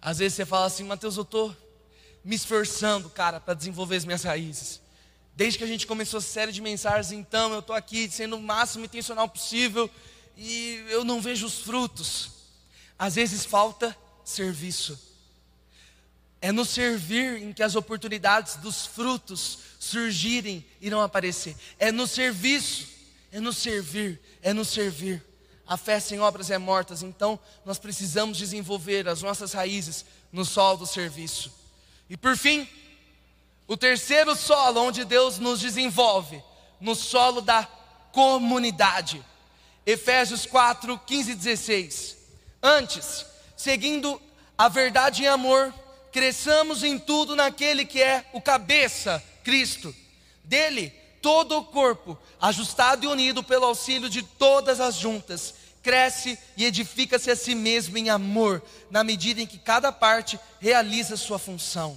Às 0.00 0.16
vezes 0.16 0.34
você 0.34 0.46
fala 0.46 0.64
assim, 0.64 0.84
Mateus, 0.84 1.18
eu 1.18 1.24
estou 1.24 1.54
me 2.26 2.34
esforçando, 2.34 3.08
cara, 3.08 3.38
para 3.38 3.54
desenvolver 3.54 3.94
as 3.94 4.04
minhas 4.04 4.24
raízes. 4.24 4.80
Desde 5.36 5.58
que 5.58 5.64
a 5.64 5.66
gente 5.66 5.86
começou 5.86 6.18
a 6.18 6.20
série 6.20 6.50
de 6.50 6.60
mensagens, 6.60 7.12
então, 7.12 7.52
eu 7.52 7.60
estou 7.60 7.76
aqui 7.76 8.10
sendo 8.10 8.34
o 8.34 8.42
máximo 8.42 8.84
intencional 8.84 9.28
possível 9.28 9.88
e 10.36 10.84
eu 10.88 11.04
não 11.04 11.20
vejo 11.20 11.46
os 11.46 11.60
frutos. 11.60 12.32
Às 12.98 13.14
vezes 13.14 13.44
falta 13.44 13.96
serviço. 14.24 14.98
É 16.40 16.50
no 16.50 16.64
servir 16.64 17.40
em 17.40 17.52
que 17.52 17.62
as 17.62 17.76
oportunidades 17.76 18.56
dos 18.56 18.86
frutos 18.86 19.60
surgirem 19.78 20.66
e 20.80 20.90
não 20.90 21.00
aparecer. 21.00 21.56
É 21.78 21.92
no 21.92 22.08
serviço, 22.08 22.88
é 23.30 23.38
no 23.38 23.52
servir 23.52 24.20
é 24.42 24.52
nos 24.52 24.68
servir. 24.68 25.24
A 25.64 25.76
fé 25.76 26.00
sem 26.00 26.20
obras 26.20 26.50
é 26.50 26.58
morta, 26.58 26.94
então 27.04 27.38
nós 27.64 27.78
precisamos 27.78 28.36
desenvolver 28.36 29.08
as 29.08 29.22
nossas 29.22 29.52
raízes 29.52 30.04
no 30.32 30.44
solo 30.44 30.78
do 30.78 30.86
serviço. 30.86 31.65
E 32.08 32.16
por 32.16 32.36
fim, 32.36 32.68
o 33.66 33.76
terceiro 33.76 34.36
solo 34.36 34.80
onde 34.80 35.04
Deus 35.04 35.38
nos 35.38 35.60
desenvolve, 35.60 36.42
no 36.80 36.94
solo 36.94 37.40
da 37.40 37.64
comunidade. 38.12 39.24
Efésios 39.84 40.46
4, 40.46 40.98
15 41.06 41.32
e 41.32 41.34
16. 41.34 42.16
Antes, 42.62 43.26
seguindo 43.56 44.20
a 44.56 44.68
verdade 44.68 45.24
em 45.24 45.26
amor, 45.26 45.74
cresçamos 46.12 46.82
em 46.82 46.98
tudo 46.98 47.36
naquele 47.36 47.84
que 47.84 48.02
é 48.02 48.24
o 48.32 48.40
cabeça, 48.40 49.22
Cristo. 49.44 49.94
Dele, 50.42 50.90
todo 51.20 51.58
o 51.58 51.64
corpo, 51.64 52.16
ajustado 52.40 53.04
e 53.04 53.08
unido 53.08 53.42
pelo 53.42 53.66
auxílio 53.66 54.08
de 54.08 54.22
todas 54.22 54.80
as 54.80 54.94
juntas, 54.94 55.54
cresce 55.86 56.36
e 56.56 56.64
edifica-se 56.64 57.30
a 57.30 57.36
si 57.36 57.54
mesmo 57.54 57.96
em 57.96 58.10
amor, 58.10 58.60
na 58.90 59.04
medida 59.04 59.40
em 59.40 59.46
que 59.46 59.56
cada 59.56 59.92
parte 59.92 60.36
realiza 60.60 61.16
sua 61.16 61.38
função. 61.38 61.96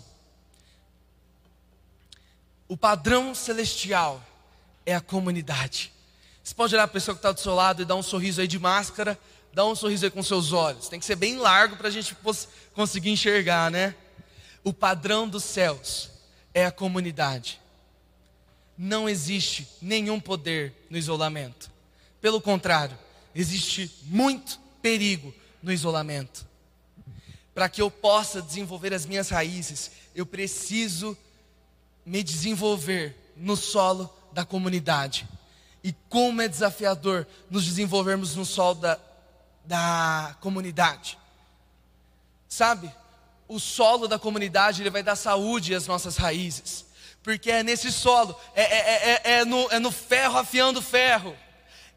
O 2.68 2.78
padrão 2.78 3.34
celestial 3.34 4.24
é 4.86 4.94
a 4.94 5.02
comunidade. 5.02 5.92
Você 6.44 6.54
pode 6.54 6.76
olhar 6.76 6.84
a 6.84 6.88
pessoa 6.88 7.16
que 7.16 7.20
está 7.20 7.32
do 7.32 7.40
seu 7.40 7.56
lado 7.56 7.82
e 7.82 7.86
dar 7.86 7.96
um 7.96 8.04
sorriso 8.04 8.42
aí 8.42 8.48
de 8.48 8.60
máscara, 8.60 9.20
dá 9.52 9.66
um 9.66 9.74
sorriso 9.74 10.06
aí 10.06 10.12
com 10.12 10.22
seus 10.22 10.54
olhos. 10.54 10.88
Tem 10.88 11.00
que 11.00 11.06
ser 11.06 11.16
bem 11.16 11.38
largo 11.38 11.76
para 11.76 11.88
a 11.88 11.92
gente 11.92 12.16
conseguir 12.76 13.10
enxergar, 13.10 13.72
né? 13.72 13.96
O 14.64 14.72
padrão 14.72 15.28
dos 15.28 15.44
céus 15.44 16.12
é 16.54 16.64
a 16.64 16.72
comunidade 16.72 17.60
não 18.82 19.10
existe 19.10 19.68
nenhum 19.82 20.22
poder 20.22 20.74
no 20.90 20.98
isolamento. 20.98 21.70
Pelo 22.22 22.40
contrário, 22.40 22.98
existe 23.34 23.92
muito 24.04 24.60
perigo 24.82 25.34
no 25.62 25.72
isolamento. 25.72 26.48
Para 27.54 27.70
que 27.70 27.82
eu 27.82 27.92
possa 27.92 28.42
desenvolver 28.42 28.94
as 28.94 29.06
minhas 29.06 29.30
raízes, 29.30 29.92
eu 30.16 30.26
preciso 30.26 31.18
me 32.06 32.24
desenvolver 32.24 33.16
no 33.36 33.56
solo 33.56 34.10
da 34.32 34.46
comunidade. 34.46 35.28
E 35.84 35.94
como 36.10 36.42
é 36.42 36.48
desafiador 36.48 37.26
nos 37.50 37.66
desenvolvermos 37.66 38.36
no 38.36 38.46
solo 38.46 38.76
da, 38.76 39.00
da 39.66 40.36
comunidade. 40.42 41.18
Sabe, 42.48 42.92
o 43.48 43.60
solo 43.60 44.08
da 44.08 44.18
comunidade 44.18 44.82
ele 44.82 44.90
vai 44.90 45.04
dar 45.04 45.16
saúde 45.16 45.74
às 45.76 45.88
nossas 45.88 46.18
raízes, 46.18 46.86
porque 47.24 47.52
é 47.52 47.64
nesse 47.64 47.92
solo, 47.92 48.36
é, 48.56 48.64
é, 48.64 49.22
é, 49.24 49.32
é 49.40 49.46
no, 49.46 49.70
é 49.72 49.80
no 49.80 49.92
ferro 49.92 50.38
afiando 50.38 50.82
ferro 50.82 51.36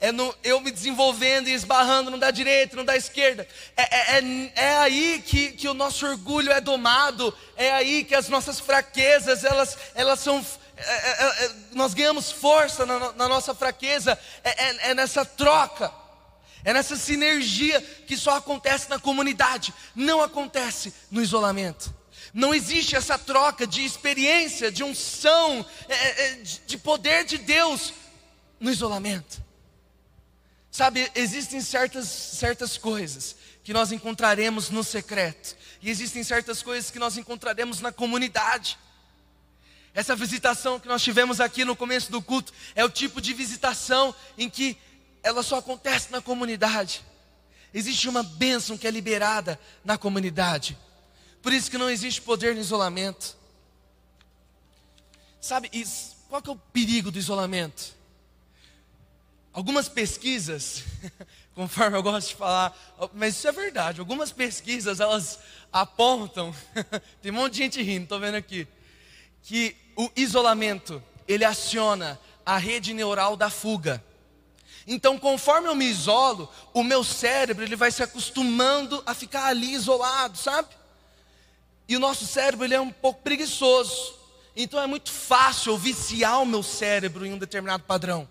é 0.02 0.10
no, 0.10 0.34
eu 0.42 0.60
me 0.60 0.72
desenvolvendo 0.72 1.46
e 1.46 1.52
esbarrando, 1.52 2.10
não 2.10 2.18
da 2.18 2.32
direita, 2.32 2.76
não 2.76 2.84
da 2.84 2.96
esquerda. 2.96 3.46
É, 3.76 3.82
é, 3.82 4.18
é, 4.18 4.52
é, 4.56 4.76
aí 4.78 5.22
que, 5.24 5.52
que 5.52 5.68
o 5.68 5.74
nosso 5.74 6.04
orgulho 6.04 6.50
é 6.50 6.60
domado, 6.60 7.32
é 7.56 7.70
aí 7.70 8.02
que 8.02 8.12
as 8.12 8.28
nossas 8.28 8.58
fraquezas, 8.58 9.44
elas, 9.44 9.78
elas 9.94 10.18
são. 10.18 10.44
É, 10.76 10.82
é, 10.82 11.44
é, 11.44 11.50
nós 11.70 11.94
ganhamos 11.94 12.32
força 12.32 12.84
na, 12.84 13.12
na 13.12 13.28
nossa 13.28 13.54
fraqueza, 13.54 14.18
é 14.42 14.92
nessa 14.92 15.24
troca. 15.24 15.92
É 16.64 16.72
nessa 16.72 16.96
sinergia 16.96 17.80
que 17.80 18.16
só 18.16 18.36
acontece 18.36 18.90
na 18.90 18.98
comunidade, 18.98 19.72
não 19.94 20.20
acontece 20.20 20.92
no 21.12 21.22
isolamento. 21.22 21.94
Não 22.34 22.52
existe 22.52 22.96
essa 22.96 23.16
troca 23.18 23.68
de 23.68 23.84
experiência, 23.84 24.70
de 24.70 24.82
unção, 24.82 25.64
de 26.66 26.78
poder 26.78 27.24
de 27.24 27.38
Deus 27.38 27.92
no 28.58 28.70
isolamento. 28.70 29.51
Sabe, 30.72 31.12
existem 31.14 31.60
certas, 31.60 32.08
certas 32.08 32.78
coisas 32.78 33.36
que 33.62 33.74
nós 33.74 33.92
encontraremos 33.92 34.70
no 34.70 34.82
secreto, 34.82 35.54
e 35.82 35.90
existem 35.90 36.24
certas 36.24 36.62
coisas 36.62 36.90
que 36.90 36.98
nós 36.98 37.18
encontraremos 37.18 37.80
na 37.80 37.92
comunidade. 37.92 38.78
Essa 39.92 40.16
visitação 40.16 40.80
que 40.80 40.88
nós 40.88 41.02
tivemos 41.02 41.40
aqui 41.40 41.62
no 41.62 41.76
começo 41.76 42.10
do 42.10 42.22
culto 42.22 42.54
é 42.74 42.82
o 42.82 42.88
tipo 42.88 43.20
de 43.20 43.34
visitação 43.34 44.14
em 44.38 44.48
que 44.48 44.78
ela 45.22 45.42
só 45.42 45.58
acontece 45.58 46.10
na 46.10 46.22
comunidade. 46.22 47.04
Existe 47.74 48.08
uma 48.08 48.22
bênção 48.22 48.78
que 48.78 48.86
é 48.86 48.90
liberada 48.90 49.60
na 49.84 49.98
comunidade. 49.98 50.78
Por 51.42 51.52
isso 51.52 51.70
que 51.70 51.76
não 51.76 51.90
existe 51.90 52.22
poder 52.22 52.54
no 52.54 52.60
isolamento. 52.62 53.36
Sabe, 55.38 55.70
qual 56.30 56.40
que 56.40 56.48
é 56.48 56.52
o 56.52 56.56
perigo 56.56 57.10
do 57.10 57.18
isolamento? 57.18 57.94
Algumas 59.52 59.88
pesquisas, 59.88 60.84
conforme 61.54 61.96
eu 61.96 62.02
gosto 62.02 62.28
de 62.28 62.36
falar, 62.36 62.76
mas 63.12 63.36
isso 63.36 63.46
é 63.46 63.52
verdade. 63.52 64.00
Algumas 64.00 64.32
pesquisas 64.32 64.98
elas 64.98 65.38
apontam, 65.70 66.54
tem 67.20 67.30
um 67.30 67.36
monte 67.36 67.52
de 67.52 67.58
gente 67.58 67.82
rindo, 67.82 68.04
estou 68.04 68.18
vendo 68.18 68.36
aqui, 68.36 68.66
que 69.42 69.76
o 69.94 70.10
isolamento 70.16 71.02
ele 71.28 71.44
aciona 71.44 72.18
a 72.46 72.56
rede 72.56 72.94
neural 72.94 73.36
da 73.36 73.50
fuga. 73.50 74.02
Então, 74.86 75.18
conforme 75.18 75.68
eu 75.68 75.74
me 75.74 75.84
isolo, 75.84 76.50
o 76.72 76.82
meu 76.82 77.04
cérebro 77.04 77.64
ele 77.64 77.76
vai 77.76 77.90
se 77.90 78.02
acostumando 78.02 79.02
a 79.06 79.14
ficar 79.14 79.46
ali 79.46 79.74
isolado, 79.74 80.36
sabe? 80.36 80.68
E 81.86 81.96
o 81.96 82.00
nosso 82.00 82.26
cérebro 82.26 82.64
ele 82.64 82.74
é 82.74 82.80
um 82.80 82.90
pouco 82.90 83.20
preguiçoso. 83.22 84.14
Então 84.56 84.80
é 84.80 84.86
muito 84.86 85.10
fácil 85.10 85.72
eu 85.72 85.78
viciar 85.78 86.40
o 86.40 86.46
meu 86.46 86.62
cérebro 86.62 87.24
em 87.24 87.32
um 87.32 87.38
determinado 87.38 87.84
padrão. 87.84 88.28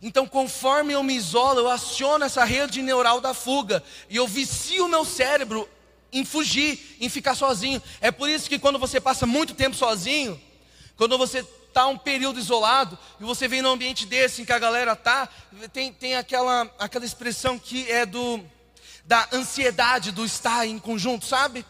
Então, 0.00 0.26
conforme 0.26 0.92
eu 0.92 1.02
me 1.02 1.14
isolo, 1.14 1.60
eu 1.60 1.68
aciono 1.68 2.24
essa 2.24 2.44
rede 2.44 2.82
neural 2.82 3.20
da 3.20 3.34
fuga 3.34 3.82
e 4.08 4.16
eu 4.16 4.28
vicio 4.28 4.86
o 4.86 4.88
meu 4.88 5.04
cérebro 5.04 5.68
em 6.12 6.24
fugir, 6.24 6.96
em 7.00 7.08
ficar 7.08 7.34
sozinho. 7.34 7.82
É 8.00 8.10
por 8.10 8.28
isso 8.28 8.48
que 8.48 8.58
quando 8.58 8.78
você 8.78 9.00
passa 9.00 9.26
muito 9.26 9.54
tempo 9.54 9.74
sozinho, 9.74 10.40
quando 10.96 11.18
você 11.18 11.38
está 11.38 11.86
um 11.86 11.98
período 11.98 12.38
isolado 12.38 12.98
e 13.20 13.24
você 13.24 13.48
vem 13.48 13.60
num 13.60 13.70
ambiente 13.70 14.06
desse 14.06 14.42
em 14.42 14.44
que 14.44 14.52
a 14.52 14.58
galera 14.58 14.96
tá, 14.96 15.28
tem, 15.72 15.92
tem 15.92 16.14
aquela, 16.16 16.70
aquela 16.78 17.04
expressão 17.04 17.58
que 17.58 17.90
é 17.90 18.06
do 18.06 18.42
da 19.04 19.26
ansiedade 19.32 20.12
do 20.12 20.22
estar 20.22 20.66
em 20.66 20.78
conjunto, 20.78 21.24
sabe? 21.24 21.64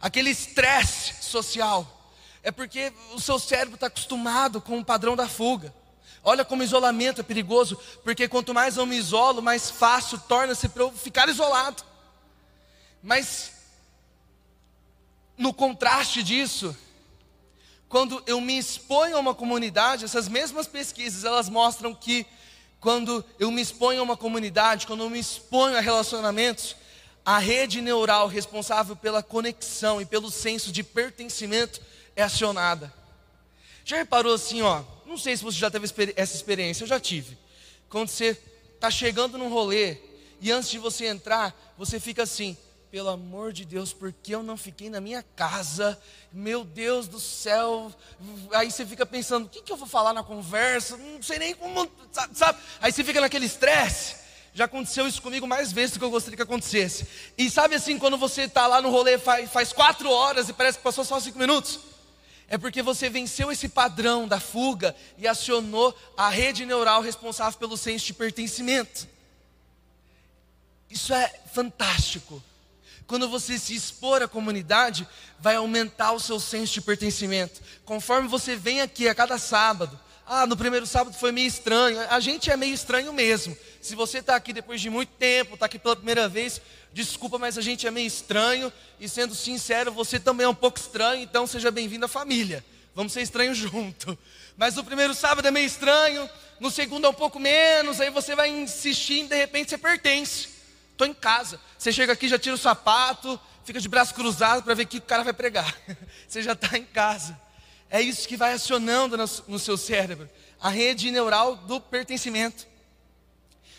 Aquele 0.00 0.30
estresse 0.30 1.14
social. 1.20 2.14
É 2.44 2.52
porque 2.52 2.92
o 3.12 3.20
seu 3.20 3.40
cérebro 3.40 3.74
está 3.74 3.88
acostumado 3.88 4.60
com 4.60 4.78
o 4.78 4.84
padrão 4.84 5.16
da 5.16 5.28
fuga. 5.28 5.74
Olha 6.28 6.44
como 6.44 6.64
isolamento 6.64 7.20
é 7.20 7.24
perigoso, 7.24 7.78
porque 8.02 8.26
quanto 8.26 8.52
mais 8.52 8.76
eu 8.76 8.84
me 8.84 8.96
isolo, 8.96 9.40
mais 9.40 9.70
fácil 9.70 10.18
torna-se 10.18 10.68
para 10.68 10.82
eu 10.82 10.90
ficar 10.90 11.28
isolado. 11.28 11.84
Mas, 13.00 13.52
no 15.38 15.54
contraste 15.54 16.24
disso, 16.24 16.76
quando 17.88 18.20
eu 18.26 18.40
me 18.40 18.58
exponho 18.58 19.16
a 19.16 19.20
uma 19.20 19.36
comunidade, 19.36 20.04
essas 20.04 20.26
mesmas 20.26 20.66
pesquisas, 20.66 21.22
elas 21.22 21.48
mostram 21.48 21.94
que 21.94 22.26
quando 22.80 23.24
eu 23.38 23.52
me 23.52 23.62
exponho 23.62 24.00
a 24.00 24.02
uma 24.02 24.16
comunidade, 24.16 24.84
quando 24.88 25.04
eu 25.04 25.10
me 25.10 25.20
exponho 25.20 25.76
a 25.76 25.80
relacionamentos, 25.80 26.74
a 27.24 27.38
rede 27.38 27.80
neural 27.80 28.26
responsável 28.26 28.96
pela 28.96 29.22
conexão 29.22 30.00
e 30.00 30.04
pelo 30.04 30.28
senso 30.28 30.72
de 30.72 30.82
pertencimento 30.82 31.80
é 32.16 32.24
acionada. 32.24 32.92
Já 33.84 33.98
reparou 33.98 34.34
assim, 34.34 34.60
ó? 34.62 34.95
Não 35.06 35.16
sei 35.16 35.36
se 35.36 35.44
você 35.44 35.56
já 35.56 35.70
teve 35.70 35.86
essa 36.16 36.34
experiência, 36.34 36.82
eu 36.82 36.88
já 36.88 36.98
tive. 36.98 37.38
Quando 37.88 38.08
você 38.08 38.36
está 38.74 38.90
chegando 38.90 39.38
num 39.38 39.48
rolê 39.48 39.98
e 40.40 40.50
antes 40.50 40.68
de 40.68 40.78
você 40.78 41.06
entrar, 41.06 41.54
você 41.78 42.00
fica 42.00 42.24
assim: 42.24 42.56
pelo 42.90 43.08
amor 43.08 43.52
de 43.52 43.64
Deus, 43.64 43.92
por 43.92 44.12
que 44.12 44.32
eu 44.32 44.42
não 44.42 44.56
fiquei 44.56 44.90
na 44.90 45.00
minha 45.00 45.22
casa? 45.22 46.00
Meu 46.32 46.64
Deus 46.64 47.06
do 47.06 47.20
céu. 47.20 47.92
Aí 48.52 48.70
você 48.70 48.84
fica 48.84 49.06
pensando: 49.06 49.46
o 49.46 49.48
que, 49.48 49.62
que 49.62 49.72
eu 49.72 49.76
vou 49.76 49.86
falar 49.86 50.12
na 50.12 50.24
conversa? 50.24 50.96
Não 50.96 51.22
sei 51.22 51.38
nem 51.38 51.54
como. 51.54 51.88
Sabe? 52.32 52.58
Aí 52.80 52.90
você 52.90 53.04
fica 53.04 53.20
naquele 53.20 53.46
estresse. 53.46 54.26
Já 54.52 54.64
aconteceu 54.64 55.06
isso 55.06 55.20
comigo 55.20 55.46
mais 55.46 55.70
vezes 55.70 55.92
do 55.92 55.98
que 55.98 56.04
eu 56.04 56.10
gostaria 56.10 56.36
que 56.36 56.42
acontecesse. 56.42 57.06
E 57.36 57.50
sabe 57.50 57.74
assim, 57.74 57.98
quando 57.98 58.16
você 58.16 58.42
está 58.42 58.66
lá 58.66 58.80
no 58.80 58.90
rolê 58.90 59.18
faz, 59.18 59.50
faz 59.50 59.70
quatro 59.70 60.10
horas 60.10 60.48
e 60.48 60.52
parece 60.54 60.78
que 60.78 60.84
passou 60.84 61.04
só 61.04 61.20
cinco 61.20 61.38
minutos? 61.38 61.78
É 62.48 62.56
porque 62.56 62.82
você 62.82 63.08
venceu 63.08 63.50
esse 63.50 63.68
padrão 63.68 64.28
da 64.28 64.38
fuga 64.38 64.94
e 65.18 65.26
acionou 65.26 65.96
a 66.16 66.28
rede 66.28 66.64
neural 66.64 67.02
responsável 67.02 67.58
pelo 67.58 67.76
senso 67.76 68.06
de 68.06 68.14
pertencimento. 68.14 69.08
Isso 70.88 71.12
é 71.12 71.28
fantástico. 71.52 72.42
Quando 73.06 73.28
você 73.28 73.58
se 73.58 73.74
expor 73.74 74.22
à 74.22 74.28
comunidade, 74.28 75.06
vai 75.38 75.56
aumentar 75.56 76.12
o 76.12 76.20
seu 76.20 76.40
senso 76.40 76.74
de 76.74 76.80
pertencimento. 76.80 77.60
Conforme 77.84 78.28
você 78.28 78.56
vem 78.56 78.80
aqui 78.80 79.08
a 79.08 79.14
cada 79.14 79.38
sábado, 79.38 79.98
ah, 80.26 80.44
no 80.44 80.56
primeiro 80.56 80.86
sábado 80.86 81.16
foi 81.16 81.30
meio 81.30 81.46
estranho. 81.46 82.00
A 82.10 82.18
gente 82.18 82.50
é 82.50 82.56
meio 82.56 82.74
estranho 82.74 83.12
mesmo. 83.12 83.56
Se 83.80 83.94
você 83.94 84.18
está 84.18 84.34
aqui 84.34 84.52
depois 84.52 84.80
de 84.80 84.90
muito 84.90 85.10
tempo, 85.10 85.54
está 85.54 85.66
aqui 85.66 85.78
pela 85.78 85.94
primeira 85.94 86.28
vez, 86.28 86.60
desculpa, 86.96 87.36
mas 87.38 87.58
a 87.58 87.60
gente 87.60 87.86
é 87.86 87.90
meio 87.90 88.06
estranho. 88.06 88.72
E 88.98 89.06
sendo 89.06 89.34
sincero, 89.34 89.92
você 89.92 90.18
também 90.18 90.46
é 90.46 90.48
um 90.48 90.54
pouco 90.54 90.78
estranho, 90.78 91.22
então 91.22 91.46
seja 91.46 91.70
bem-vindo 91.70 92.06
à 92.06 92.08
família. 92.08 92.64
Vamos 92.94 93.12
ser 93.12 93.20
estranhos 93.20 93.58
junto. 93.58 94.18
Mas 94.56 94.74
no 94.74 94.82
primeiro 94.82 95.14
sábado 95.14 95.46
é 95.46 95.50
meio 95.50 95.66
estranho, 95.66 96.28
no 96.58 96.70
segundo 96.70 97.06
é 97.06 97.10
um 97.10 97.14
pouco 97.14 97.38
menos, 97.38 98.00
aí 98.00 98.08
você 98.10 98.34
vai 98.34 98.48
insistindo, 98.48 99.28
de 99.28 99.36
repente 99.36 99.68
você 99.68 99.76
pertence. 99.76 100.48
Estou 100.92 101.06
em 101.06 101.12
casa. 101.12 101.60
Você 101.76 101.92
chega 101.92 102.14
aqui, 102.14 102.26
já 102.26 102.38
tira 102.38 102.54
o 102.54 102.58
sapato, 102.58 103.38
fica 103.62 103.78
de 103.78 103.88
braço 103.90 104.14
cruzado 104.14 104.62
para 104.62 104.72
ver 104.72 104.84
o 104.84 104.86
que 104.86 104.96
o 104.96 105.02
cara 105.02 105.22
vai 105.22 105.34
pregar. 105.34 105.76
Você 106.26 106.42
já 106.42 106.52
está 106.52 106.78
em 106.78 106.84
casa. 106.84 107.38
É 107.90 108.00
isso 108.00 108.26
que 108.26 108.38
vai 108.38 108.54
acionando 108.54 109.18
no 109.46 109.58
seu 109.58 109.76
cérebro 109.76 110.26
a 110.58 110.70
rede 110.70 111.10
neural 111.10 111.54
do 111.54 111.78
pertencimento. 111.78 112.66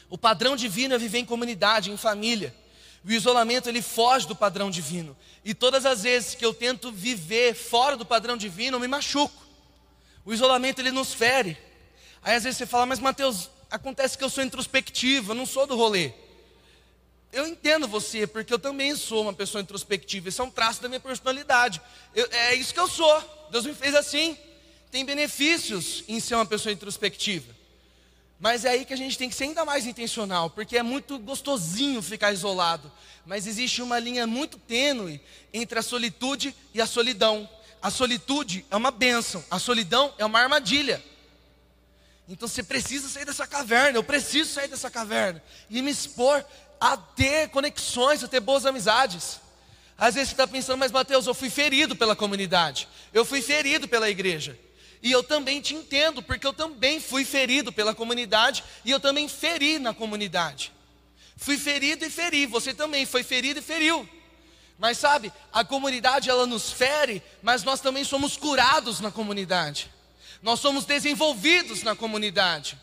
O 0.08 0.18
padrão 0.18 0.56
divino 0.56 0.94
é 0.94 0.98
viver 1.00 1.18
em 1.18 1.26
comunidade, 1.26 1.90
em 1.90 1.98
família. 1.98 2.54
O 3.08 3.12
isolamento 3.12 3.70
ele 3.70 3.82
foge 3.82 4.28
do 4.28 4.36
padrão 4.36 4.70
divino. 4.70 5.16
E 5.46 5.54
todas 5.54 5.86
as 5.86 6.04
vezes 6.04 6.36
que 6.36 6.46
eu 6.46 6.54
tento 6.54 6.92
viver 6.92 7.56
fora 7.56 7.96
do 7.96 8.06
padrão 8.06 8.36
divino, 8.36 8.76
eu 8.76 8.82
me 8.82 8.88
machuco. 8.88 9.48
O 10.26 10.34
isolamento 10.34 10.80
ele 10.82 10.92
nos 10.92 11.14
fere. 11.14 11.58
Aí 12.22 12.36
às 12.36 12.44
vezes 12.44 12.58
você 12.58 12.66
fala, 12.66 12.86
mas 12.86 13.00
Mateus, 13.00 13.50
acontece 13.72 14.18
que 14.18 14.24
eu 14.26 14.30
sou 14.30 14.44
introspectivo, 14.44 15.32
eu 15.32 15.36
não 15.36 15.46
sou 15.46 15.66
do 15.66 15.78
rolê. 15.78 16.12
Eu 17.32 17.48
entendo 17.48 17.88
você, 17.88 18.28
porque 18.28 18.54
eu 18.54 18.60
também 18.60 18.94
sou 18.94 19.22
uma 19.22 19.34
pessoa 19.34 19.62
introspectiva. 19.62 20.28
Isso 20.28 20.42
é 20.42 20.46
um 20.46 20.52
traço 20.52 20.82
da 20.82 20.90
minha 20.90 21.00
personalidade. 21.00 21.82
Eu, 22.14 22.28
é 22.30 22.56
isso 22.56 22.74
que 22.74 22.80
eu 22.80 22.90
sou. 22.90 23.48
Deus 23.50 23.66
me 23.66 23.74
fez 23.74 23.96
assim. 23.96 24.38
Tem 24.92 25.06
benefícios 25.06 26.04
em 26.10 26.20
ser 26.20 26.36
uma 26.36 26.46
pessoa 26.46 26.74
introspectiva. 26.74 27.56
Mas 28.40 28.66
é 28.66 28.70
aí 28.70 28.86
que 28.86 28.94
a 28.94 28.98
gente 28.98 29.18
tem 29.18 29.30
que 29.30 29.36
ser 29.36 29.46
ainda 29.46 29.66
mais 29.66 29.88
intencional, 29.88 30.50
porque 30.50 30.78
é 30.78 30.84
muito 30.84 31.18
gostosinho 31.18 32.02
ficar 32.02 32.32
isolado. 32.32 32.92
Mas 33.26 33.48
existe 33.48 33.82
uma 33.82 33.98
linha 33.98 34.28
muito 34.28 34.60
tênue 34.60 35.20
entre 35.52 35.80
a 35.80 35.82
solitude 35.82 36.56
e 36.74 36.80
a 36.80 36.86
solidão. 36.86 37.50
A 37.82 37.90
solitude 37.90 38.66
é 38.70 38.76
uma 38.76 38.92
bênção, 38.92 39.44
a 39.50 39.58
solidão 39.58 40.14
é 40.18 40.26
uma 40.26 40.40
armadilha. 40.40 41.04
Então 42.30 42.48
você 42.48 42.62
precisa 42.62 43.08
sair 43.08 43.26
dessa 43.26 43.48
caverna, 43.48 43.98
eu 43.98 44.04
preciso 44.04 44.52
sair 44.52 44.68
dessa 44.68 44.92
caverna 44.92 45.42
e 45.70 45.82
me 45.82 45.90
expor 45.90 46.46
a 46.80 46.96
ter 46.96 47.50
conexões, 47.50 48.24
a 48.24 48.28
ter 48.28 48.40
boas 48.40 48.66
amizades. 48.66 49.40
Às 49.98 50.14
vezes 50.14 50.30
você 50.30 50.34
está 50.34 50.48
pensando, 50.48 50.78
mas 50.78 50.92
Mateus, 50.92 51.26
eu 51.26 51.34
fui 51.34 51.50
ferido 51.50 51.96
pela 51.96 52.16
comunidade, 52.16 52.88
eu 53.14 53.26
fui 53.26 53.42
ferido 53.42 53.88
pela 53.88 54.10
igreja. 54.10 54.60
E 55.08 55.12
eu 55.14 55.24
também 55.24 55.62
te 55.62 55.74
entendo, 55.74 56.22
porque 56.22 56.46
eu 56.46 56.52
também 56.52 57.00
fui 57.00 57.24
ferido 57.24 57.72
pela 57.72 57.96
comunidade 57.96 58.62
e 58.84 58.92
eu 58.92 59.00
também 59.00 59.30
feri 59.30 59.80
na 59.80 59.94
comunidade. 59.94 60.74
Fui 61.38 61.58
ferido 61.58 62.04
e 62.04 62.10
feri, 62.10 62.46
você 62.46 62.74
também 62.74 63.06
foi 63.06 63.24
ferido 63.24 63.62
e 63.62 63.64
feriu. 63.64 64.06
Mas 64.78 64.98
sabe, 64.98 65.32
a 65.54 65.64
comunidade 65.64 66.30
ela 66.30 66.46
nos 66.46 66.74
fere, 66.74 67.24
mas 67.42 67.64
nós 67.64 67.80
também 67.80 68.04
somos 68.04 68.36
curados 68.36 69.00
na 69.00 69.10
comunidade. 69.10 69.90
Nós 70.42 70.60
somos 70.60 70.84
desenvolvidos 70.84 71.84
na 71.84 71.96
comunidade. 71.96 72.78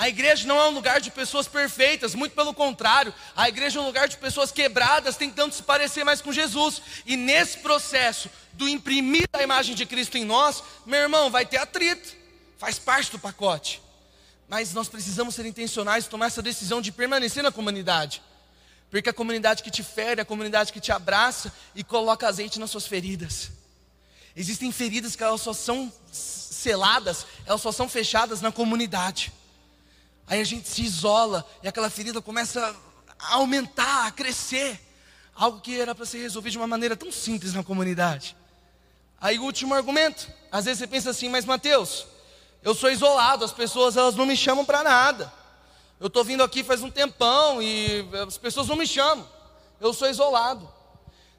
A 0.00 0.08
igreja 0.08 0.48
não 0.48 0.58
é 0.58 0.66
um 0.66 0.70
lugar 0.70 0.98
de 0.98 1.10
pessoas 1.10 1.46
perfeitas, 1.46 2.14
muito 2.14 2.34
pelo 2.34 2.54
contrário, 2.54 3.12
a 3.36 3.50
igreja 3.50 3.78
é 3.78 3.82
um 3.82 3.84
lugar 3.84 4.08
de 4.08 4.16
pessoas 4.16 4.50
quebradas, 4.50 5.14
tentando 5.14 5.52
se 5.52 5.62
parecer 5.62 6.04
mais 6.04 6.22
com 6.22 6.32
Jesus. 6.32 6.80
E 7.04 7.18
nesse 7.18 7.58
processo 7.58 8.30
do 8.54 8.66
imprimir 8.66 9.28
a 9.30 9.42
imagem 9.42 9.74
de 9.74 9.84
Cristo 9.84 10.16
em 10.16 10.24
nós, 10.24 10.62
meu 10.86 11.00
irmão, 11.00 11.30
vai 11.30 11.44
ter 11.44 11.58
atrito, 11.58 12.16
faz 12.56 12.78
parte 12.78 13.10
do 13.10 13.18
pacote. 13.18 13.82
Mas 14.48 14.72
nós 14.72 14.88
precisamos 14.88 15.34
ser 15.34 15.44
intencionais, 15.44 16.06
tomar 16.06 16.28
essa 16.28 16.40
decisão 16.40 16.80
de 16.80 16.90
permanecer 16.90 17.42
na 17.42 17.52
comunidade. 17.52 18.22
Porque 18.90 19.10
a 19.10 19.12
comunidade 19.12 19.62
que 19.62 19.70
te 19.70 19.82
fere, 19.82 20.22
a 20.22 20.24
comunidade 20.24 20.72
que 20.72 20.80
te 20.80 20.90
abraça 20.90 21.52
e 21.74 21.84
coloca 21.84 22.26
azeite 22.26 22.58
nas 22.58 22.70
suas 22.70 22.86
feridas. 22.86 23.50
Existem 24.34 24.72
feridas 24.72 25.14
que 25.14 25.22
elas 25.22 25.42
só 25.42 25.52
são 25.52 25.92
seladas, 26.10 27.26
elas 27.44 27.60
só 27.60 27.70
são 27.70 27.86
fechadas 27.86 28.40
na 28.40 28.50
comunidade. 28.50 29.30
Aí 30.30 30.40
a 30.40 30.44
gente 30.44 30.68
se 30.68 30.82
isola 30.82 31.44
e 31.60 31.66
aquela 31.66 31.90
ferida 31.90 32.22
começa 32.22 32.76
a 33.18 33.34
aumentar, 33.34 34.06
a 34.06 34.12
crescer. 34.12 34.80
Algo 35.34 35.60
que 35.60 35.80
era 35.80 35.92
para 35.92 36.06
ser 36.06 36.18
resolvido 36.18 36.52
de 36.52 36.58
uma 36.58 36.68
maneira 36.68 36.96
tão 36.96 37.10
simples 37.10 37.52
na 37.52 37.64
comunidade. 37.64 38.36
Aí 39.20 39.40
o 39.40 39.42
último 39.42 39.74
argumento. 39.74 40.30
Às 40.52 40.66
vezes 40.66 40.78
você 40.78 40.86
pensa 40.86 41.10
assim, 41.10 41.28
mas 41.28 41.44
Mateus, 41.44 42.06
eu 42.62 42.76
sou 42.76 42.92
isolado, 42.92 43.44
as 43.44 43.52
pessoas 43.52 43.96
elas 43.96 44.14
não 44.14 44.24
me 44.24 44.36
chamam 44.36 44.64
para 44.64 44.84
nada. 44.84 45.32
Eu 45.98 46.06
estou 46.06 46.22
vindo 46.22 46.44
aqui 46.44 46.62
faz 46.62 46.80
um 46.80 46.90
tempão 46.92 47.60
e 47.60 48.08
as 48.24 48.38
pessoas 48.38 48.68
não 48.68 48.76
me 48.76 48.86
chamam. 48.86 49.28
Eu 49.80 49.92
sou 49.92 50.08
isolado. 50.08 50.72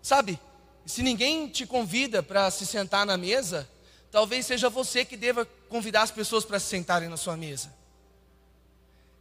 Sabe, 0.02 0.38
se 0.86 1.02
ninguém 1.02 1.48
te 1.48 1.66
convida 1.66 2.22
para 2.22 2.52
se 2.52 2.66
sentar 2.66 3.06
na 3.06 3.16
mesa, 3.16 3.70
talvez 4.12 4.46
seja 4.46 4.70
você 4.70 5.06
que 5.06 5.16
deva 5.16 5.46
convidar 5.70 6.02
as 6.02 6.12
pessoas 6.12 6.44
para 6.44 6.60
se 6.60 6.66
sentarem 6.66 7.08
na 7.08 7.16
sua 7.16 7.38
mesa. 7.38 7.80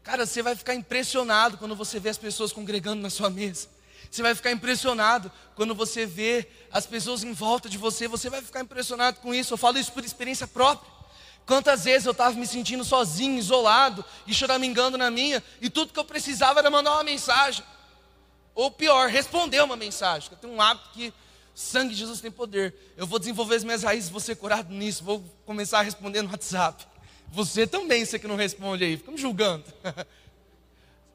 Cara, 0.02 0.26
você 0.26 0.42
vai 0.42 0.56
ficar 0.56 0.74
impressionado 0.74 1.58
quando 1.58 1.76
você 1.76 2.00
vê 2.00 2.08
as 2.08 2.18
pessoas 2.18 2.52
congregando 2.52 3.02
na 3.02 3.10
sua 3.10 3.28
mesa. 3.28 3.68
Você 4.10 4.22
vai 4.22 4.34
ficar 4.34 4.50
impressionado 4.50 5.30
quando 5.54 5.74
você 5.74 6.06
vê 6.06 6.48
as 6.72 6.86
pessoas 6.86 7.22
em 7.22 7.32
volta 7.32 7.68
de 7.68 7.78
você. 7.78 8.08
Você 8.08 8.28
vai 8.28 8.42
ficar 8.42 8.60
impressionado 8.60 9.20
com 9.20 9.34
isso. 9.34 9.54
Eu 9.54 9.58
falo 9.58 9.78
isso 9.78 9.92
por 9.92 10.04
experiência 10.04 10.48
própria. 10.48 10.90
Quantas 11.46 11.84
vezes 11.84 12.06
eu 12.06 12.12
estava 12.12 12.34
me 12.36 12.46
sentindo 12.46 12.84
sozinho, 12.84 13.38
isolado 13.38 14.04
e 14.26 14.32
choramingando 14.32 14.96
na 14.96 15.10
minha, 15.10 15.42
e 15.60 15.68
tudo 15.68 15.92
que 15.92 15.98
eu 15.98 16.04
precisava 16.04 16.60
era 16.60 16.70
mandar 16.70 16.92
uma 16.92 17.04
mensagem. 17.04 17.64
Ou 18.54 18.70
pior, 18.70 19.08
responder 19.08 19.60
uma 19.62 19.76
mensagem. 19.76 20.28
Eu 20.30 20.38
tenho 20.38 20.52
um 20.54 20.60
hábito 20.60 20.90
que 20.92 21.12
sangue 21.54 21.94
de 21.94 22.00
Jesus 22.00 22.20
tem 22.20 22.30
poder. 22.30 22.74
Eu 22.96 23.06
vou 23.06 23.18
desenvolver 23.18 23.56
as 23.56 23.64
minhas 23.64 23.82
raízes, 23.82 24.10
vou 24.10 24.20
ser 24.20 24.36
curado 24.36 24.72
nisso, 24.72 25.02
vou 25.02 25.24
começar 25.44 25.80
a 25.80 25.82
responder 25.82 26.22
no 26.22 26.30
WhatsApp. 26.30 26.86
Você 27.32 27.66
também, 27.66 28.04
você 28.04 28.18
que 28.18 28.26
não 28.26 28.36
responde 28.36 28.84
aí, 28.84 28.96
fica 28.96 29.10
me 29.10 29.18
julgando. 29.18 29.64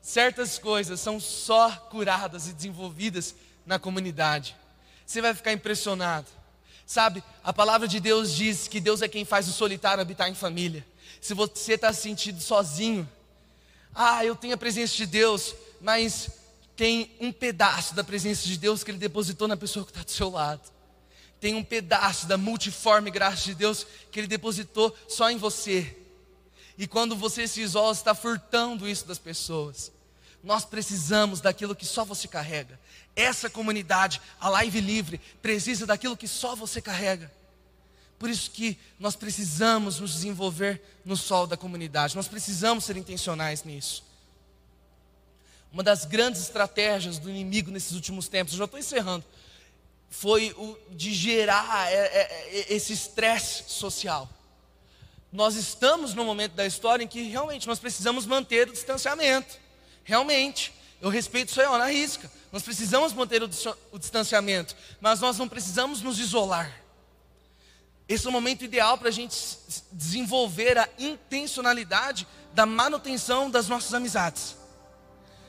Certas 0.02 0.58
coisas 0.58 1.00
são 1.00 1.20
só 1.20 1.70
curadas 1.72 2.48
e 2.48 2.54
desenvolvidas 2.54 3.36
na 3.66 3.80
comunidade. 3.80 4.56
Você 5.06 5.22
vai 5.22 5.34
ficar 5.34 5.52
impressionado. 5.52 6.28
Sabe, 6.86 7.24
a 7.44 7.52
palavra 7.52 7.88
de 7.88 8.00
Deus 8.00 8.32
diz 8.32 8.68
que 8.68 8.80
Deus 8.80 9.02
é 9.02 9.08
quem 9.08 9.26
faz 9.26 9.48
o 9.48 9.52
solitário 9.52 10.02
habitar 10.02 10.30
em 10.30 10.36
família. 10.36 10.86
Se 11.20 11.34
você 11.34 11.74
está 11.74 11.92
se 11.92 12.04
sentindo 12.04 12.40
sozinho, 12.40 13.10
ah, 13.94 14.24
eu 14.24 14.36
tenho 14.36 14.54
a 14.54 14.58
presença 14.58 14.96
de 14.96 15.08
Deus, 15.08 15.56
mas 15.82 16.30
tem 16.76 17.12
um 17.20 17.32
pedaço 17.32 17.96
da 17.96 18.04
presença 18.04 18.48
de 18.48 18.58
Deus 18.58 18.84
que 18.84 18.92
Ele 18.92 18.98
depositou 19.00 19.48
na 19.48 19.58
pessoa 19.58 19.84
que 19.84 19.92
está 19.92 20.04
do 20.04 20.12
seu 20.12 20.30
lado. 20.30 20.62
Tem 21.40 21.56
um 21.56 21.64
pedaço 21.64 22.28
da 22.28 22.38
multiforme 22.38 23.10
graça 23.10 23.44
de 23.44 23.56
Deus 23.56 23.88
que 24.12 24.20
Ele 24.20 24.28
depositou 24.28 24.96
só 25.08 25.32
em 25.32 25.38
você. 25.38 26.05
E 26.78 26.88
quando 26.88 27.16
você 27.16 27.48
se 27.48 27.62
isola, 27.62 27.94
está 27.94 28.14
furtando 28.14 28.88
isso 28.88 29.06
das 29.06 29.18
pessoas. 29.18 29.92
Nós 30.44 30.66
precisamos 30.66 31.42
daquilo 31.42 31.76
que 31.76 31.86
só 31.86 32.04
você 32.04 32.28
carrega. 32.28 32.80
Essa 33.16 33.50
comunidade, 33.50 34.22
a 34.40 34.50
Live 34.50 34.82
Livre, 34.82 35.22
precisa 35.42 35.86
daquilo 35.86 36.18
que 36.18 36.28
só 36.28 36.56
você 36.56 36.82
carrega. 36.82 37.32
Por 38.20 38.30
isso 38.30 38.52
que 38.52 38.78
nós 39.00 39.16
precisamos 39.16 40.00
nos 40.00 40.14
desenvolver 40.14 40.82
no 41.04 41.18
sol 41.18 41.48
da 41.48 41.58
comunidade. 41.58 42.16
Nós 42.16 42.28
precisamos 42.28 42.84
ser 42.84 42.98
intencionais 42.98 43.64
nisso. 43.64 44.04
Uma 45.72 45.84
das 45.84 46.06
grandes 46.06 46.42
estratégias 46.42 47.20
do 47.20 47.30
inimigo 47.30 47.72
nesses 47.72 47.92
últimos 47.92 48.28
tempos, 48.28 48.54
eu 48.54 48.60
já 48.60 48.66
estou 48.66 48.80
encerrando, 48.80 49.26
foi 50.10 50.52
o 50.58 50.78
de 50.92 51.14
gerar 51.14 51.92
é, 51.92 51.96
é, 51.96 52.68
é, 52.70 52.74
esse 52.74 52.94
estresse 52.94 53.64
social 53.68 54.30
nós 55.36 55.56
estamos 55.56 56.14
no 56.14 56.24
momento 56.24 56.54
da 56.54 56.66
história 56.66 57.04
em 57.04 57.08
que 57.08 57.24
realmente 57.24 57.68
nós 57.68 57.78
precisamos 57.78 58.26
manter 58.26 58.70
o 58.70 58.72
distanciamento. 58.72 59.60
Realmente, 60.04 60.74
eu 61.02 61.10
respeito 61.10 61.50
isso 61.50 61.60
aí 61.60 61.68
ó, 61.68 61.78
na 61.78 61.88
risca. 61.88 62.32
Nós 62.52 62.64
precisamos 62.64 63.12
manter 63.12 63.44
o, 63.44 63.50
o 63.92 64.00
distanciamento, 64.00 64.76
mas 65.02 65.20
nós 65.20 65.38
não 65.38 65.48
precisamos 65.48 66.02
nos 66.02 66.20
isolar. 66.20 66.72
Esse 68.08 68.26
é 68.26 68.30
o 68.30 68.32
momento 68.32 68.64
ideal 68.64 68.98
para 68.98 69.10
a 69.10 69.12
gente 69.12 69.36
desenvolver 69.92 70.78
a 70.78 70.88
intencionalidade 70.98 72.26
da 72.54 72.66
manutenção 72.66 73.50
das 73.52 73.68
nossas 73.68 73.94
amizades. 73.94 74.56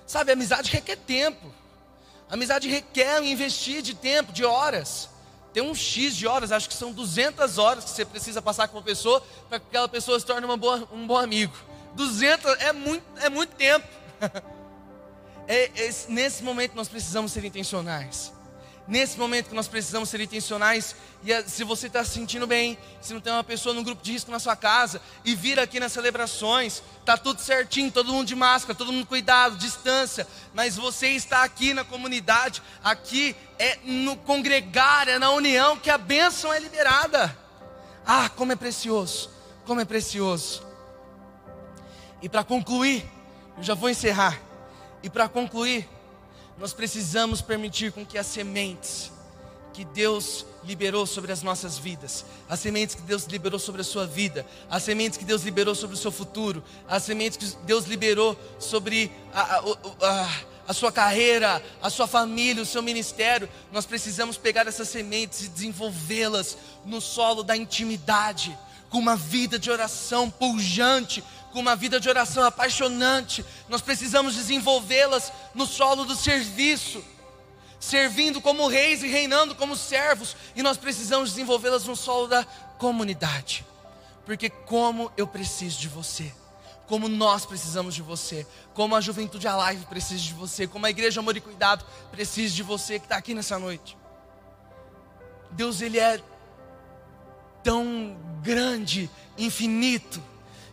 Sabe, 0.04 0.32
amizade 0.32 0.70
requer 0.70 0.96
tempo. 0.96 1.54
Amizade 2.28 2.68
requer 2.68 3.22
investir 3.22 3.82
de 3.82 3.94
tempo, 3.94 4.32
de 4.32 4.44
horas 4.44 5.10
tem 5.56 5.62
um 5.62 5.74
X 5.74 6.14
de 6.14 6.26
horas, 6.26 6.52
acho 6.52 6.68
que 6.68 6.74
são 6.74 6.92
200 6.92 7.56
horas 7.56 7.84
que 7.84 7.88
você 7.88 8.04
precisa 8.04 8.42
passar 8.42 8.68
com 8.68 8.76
uma 8.76 8.82
pessoa 8.82 9.22
para 9.48 9.58
que 9.58 9.64
aquela 9.68 9.88
pessoa 9.88 10.20
se 10.20 10.26
torne 10.26 10.46
boa, 10.58 10.86
um 10.92 11.06
bom 11.06 11.16
amigo. 11.16 11.56
200 11.94 12.60
é 12.60 12.74
muito, 12.74 13.02
é 13.22 13.30
muito 13.30 13.56
tempo. 13.56 13.88
é, 15.48 15.70
é, 15.74 15.94
nesse 16.08 16.44
momento 16.44 16.74
nós 16.74 16.88
precisamos 16.88 17.32
ser 17.32 17.42
intencionais. 17.42 18.34
Nesse 18.88 19.18
momento 19.18 19.48
que 19.48 19.54
nós 19.54 19.66
precisamos 19.66 20.08
ser 20.08 20.20
intencionais, 20.20 20.94
e 21.24 21.42
se 21.48 21.64
você 21.64 21.88
está 21.88 22.04
se 22.04 22.12
sentindo 22.12 22.46
bem, 22.46 22.78
se 23.00 23.12
não 23.12 23.20
tem 23.20 23.32
uma 23.32 23.42
pessoa 23.42 23.74
no 23.74 23.82
grupo 23.82 24.00
de 24.00 24.12
risco 24.12 24.30
na 24.30 24.38
sua 24.38 24.54
casa, 24.54 25.02
e 25.24 25.34
vir 25.34 25.58
aqui 25.58 25.80
nas 25.80 25.90
celebrações, 25.90 26.82
está 27.00 27.16
tudo 27.16 27.40
certinho, 27.40 27.90
todo 27.90 28.12
mundo 28.12 28.28
de 28.28 28.36
máscara, 28.36 28.76
todo 28.76 28.92
mundo 28.92 29.04
cuidado, 29.04 29.56
distância, 29.56 30.24
mas 30.54 30.76
você 30.76 31.08
está 31.08 31.42
aqui 31.42 31.74
na 31.74 31.84
comunidade, 31.84 32.62
aqui 32.84 33.34
é 33.58 33.76
no 33.82 34.16
congregar, 34.18 35.08
é 35.08 35.18
na 35.18 35.30
união 35.30 35.76
que 35.76 35.90
a 35.90 35.98
bênção 35.98 36.52
é 36.52 36.60
liberada. 36.60 37.36
Ah, 38.06 38.28
como 38.28 38.52
é 38.52 38.56
precioso, 38.56 39.30
como 39.64 39.80
é 39.80 39.84
precioso. 39.84 40.64
E 42.22 42.28
para 42.28 42.44
concluir, 42.44 43.04
eu 43.58 43.64
já 43.64 43.74
vou 43.74 43.90
encerrar, 43.90 44.40
e 45.02 45.10
para 45.10 45.28
concluir, 45.28 45.88
nós 46.58 46.72
precisamos 46.72 47.40
permitir 47.40 47.92
com 47.92 48.04
que 48.04 48.18
as 48.18 48.26
sementes 48.26 49.12
que 49.72 49.84
Deus 49.84 50.46
liberou 50.64 51.06
sobre 51.06 51.30
as 51.30 51.42
nossas 51.42 51.76
vidas, 51.76 52.24
as 52.48 52.58
sementes 52.60 52.94
que 52.94 53.02
Deus 53.02 53.24
liberou 53.24 53.58
sobre 53.58 53.82
a 53.82 53.84
sua 53.84 54.06
vida, 54.06 54.46
as 54.70 54.82
sementes 54.82 55.18
que 55.18 55.24
Deus 55.24 55.42
liberou 55.42 55.74
sobre 55.74 55.94
o 55.94 55.98
seu 55.98 56.10
futuro, 56.10 56.64
as 56.88 57.02
sementes 57.02 57.36
que 57.36 57.56
Deus 57.66 57.84
liberou 57.84 58.34
sobre 58.58 59.12
a, 59.34 59.40
a, 59.42 59.60
a, 60.00 60.30
a 60.68 60.72
sua 60.72 60.90
carreira, 60.90 61.62
a 61.82 61.90
sua 61.90 62.06
família, 62.06 62.62
o 62.62 62.66
seu 62.66 62.82
ministério, 62.82 63.48
nós 63.70 63.84
precisamos 63.84 64.38
pegar 64.38 64.66
essas 64.66 64.88
sementes 64.88 65.44
e 65.44 65.48
desenvolvê-las 65.48 66.56
no 66.84 67.00
solo 67.00 67.42
da 67.42 67.54
intimidade, 67.54 68.58
com 68.88 68.98
uma 68.98 69.14
vida 69.14 69.58
de 69.58 69.70
oração 69.70 70.30
pujante, 70.30 71.22
com 71.56 71.60
uma 71.62 71.74
vida 71.74 71.98
de 71.98 72.06
oração 72.06 72.44
apaixonante, 72.44 73.42
nós 73.66 73.80
precisamos 73.80 74.34
desenvolvê-las 74.34 75.32
no 75.54 75.66
solo 75.66 76.04
do 76.04 76.14
serviço, 76.14 77.02
servindo 77.80 78.42
como 78.42 78.68
reis 78.68 79.02
e 79.02 79.08
reinando 79.08 79.54
como 79.54 79.74
servos, 79.74 80.36
e 80.54 80.62
nós 80.62 80.76
precisamos 80.76 81.30
desenvolvê-las 81.30 81.86
no 81.86 81.96
solo 81.96 82.26
da 82.26 82.44
comunidade, 82.76 83.64
porque 84.26 84.50
como 84.50 85.10
eu 85.16 85.26
preciso 85.26 85.78
de 85.78 85.88
você, 85.88 86.30
como 86.86 87.08
nós 87.08 87.46
precisamos 87.46 87.94
de 87.94 88.02
você, 88.02 88.46
como 88.74 88.94
a 88.94 89.00
juventude 89.00 89.48
Alive 89.48 89.86
precisa 89.86 90.22
de 90.22 90.34
você, 90.34 90.66
como 90.66 90.84
a 90.84 90.90
igreja 90.90 91.20
Amor 91.20 91.38
e 91.38 91.40
Cuidado 91.40 91.86
precisa 92.10 92.54
de 92.54 92.62
você 92.62 92.98
que 92.98 93.06
está 93.06 93.16
aqui 93.16 93.32
nessa 93.32 93.58
noite. 93.58 93.96
Deus, 95.52 95.80
Ele 95.80 95.98
é 95.98 96.20
tão 97.64 98.14
grande, 98.42 99.08
infinito, 99.38 100.22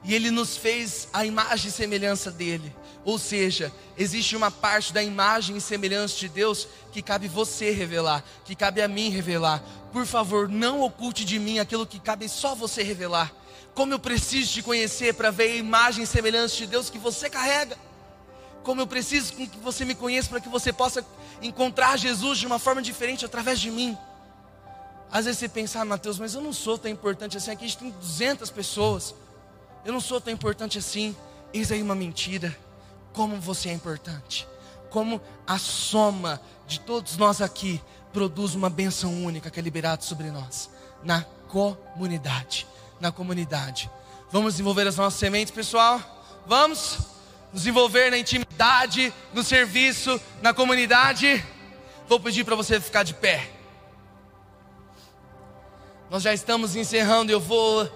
e 0.04 0.14
Ele 0.14 0.30
nos 0.30 0.58
fez 0.58 1.08
a 1.14 1.26
imagem 1.26 1.70
e 1.70 1.72
semelhança 1.72 2.32
dele. 2.32 2.76
Ou 3.06 3.20
seja, 3.20 3.72
existe 3.98 4.36
uma 4.36 4.50
parte 4.50 4.94
da 4.94 5.04
imagem 5.04 5.58
e 5.58 5.62
semelhança 5.62 6.18
de 6.18 6.30
Deus 6.30 6.68
que 6.92 7.02
cabe 7.02 7.28
você 7.28 7.72
revelar, 7.72 8.24
que 8.46 8.56
cabe 8.56 8.82
a 8.82 8.88
mim 8.88 9.10
revelar. 9.10 9.62
Por 9.92 10.06
favor, 10.06 10.48
não 10.48 10.82
oculte 10.82 11.26
de 11.26 11.38
mim 11.38 11.60
aquilo 11.60 11.86
que 11.86 12.00
cabe 12.00 12.30
só 12.30 12.56
você 12.56 12.82
revelar. 12.82 13.32
Como 13.74 13.94
eu 13.94 14.00
preciso 14.00 14.54
te 14.54 14.62
conhecer 14.62 15.14
para 15.16 15.32
ver 15.32 15.52
a 15.52 15.56
imagem 15.56 16.04
e 16.04 16.08
semelhança 16.08 16.56
de 16.56 16.68
Deus 16.68 16.90
que 16.90 16.98
você 16.98 17.30
carrega. 17.30 17.78
Como 18.64 18.80
eu 18.80 18.88
preciso 18.88 19.34
que 19.34 19.50
você 19.62 19.84
me 19.84 19.96
conheça 19.96 20.30
para 20.30 20.40
que 20.40 20.48
você 20.48 20.72
possa 20.72 21.06
encontrar 21.42 21.98
Jesus 21.98 22.40
de 22.40 22.48
uma 22.48 22.60
forma 22.60 22.82
diferente 22.82 23.26
através 23.26 23.60
de 23.60 23.70
mim. 23.70 23.98
Às 25.12 25.26
vezes 25.26 25.40
você 25.40 25.50
pensa, 25.50 25.82
ah, 25.82 25.86
Mateus, 25.86 26.18
mas 26.18 26.34
eu 26.34 26.42
não 26.42 26.54
sou 26.54 26.78
tão 26.78 26.90
importante 26.90 27.36
assim. 27.36 27.52
Aqui 27.52 27.66
a 27.66 27.68
gente 27.68 27.78
tem 27.78 27.90
200 27.92 28.50
pessoas. 28.50 29.14
Eu 29.86 29.92
não 29.92 30.00
sou 30.00 30.22
tão 30.22 30.34
importante 30.34 30.78
assim. 30.78 31.16
Eis 31.54 31.72
aí 31.72 31.82
uma 31.82 31.96
mentira 31.96 32.56
como 33.12 33.40
você 33.40 33.70
é 33.70 33.74
importante, 33.74 34.48
como 34.90 35.22
a 35.46 35.58
soma 35.60 36.42
de 36.66 36.80
todos 36.80 37.16
nós 37.16 37.42
aqui 37.42 37.80
produz 38.12 38.56
uma 38.56 38.70
benção 38.70 39.24
única 39.24 39.52
que 39.52 39.60
é 39.60 39.64
liberada 39.64 40.02
sobre 40.02 40.32
nós, 40.32 40.70
na 41.04 41.24
comunidade, 41.48 42.68
na 43.00 43.12
comunidade. 43.12 43.90
Vamos 44.32 44.54
desenvolver 44.54 44.88
as 44.88 44.96
nossas 44.96 45.20
sementes, 45.20 45.54
pessoal? 45.54 46.02
Vamos 46.48 47.00
nos 47.54 47.68
envolver 47.68 48.10
na 48.10 48.18
intimidade, 48.18 49.14
no 49.32 49.44
serviço, 49.44 50.20
na 50.42 50.54
comunidade. 50.54 51.46
Vou 52.08 52.20
pedir 52.20 52.44
para 52.44 52.56
você 52.56 52.80
ficar 52.80 53.04
de 53.04 53.14
pé. 53.14 53.52
Nós 56.10 56.24
já 56.24 56.34
estamos 56.34 56.76
encerrando, 56.76 57.32
eu 57.32 57.40
vou 57.40 57.90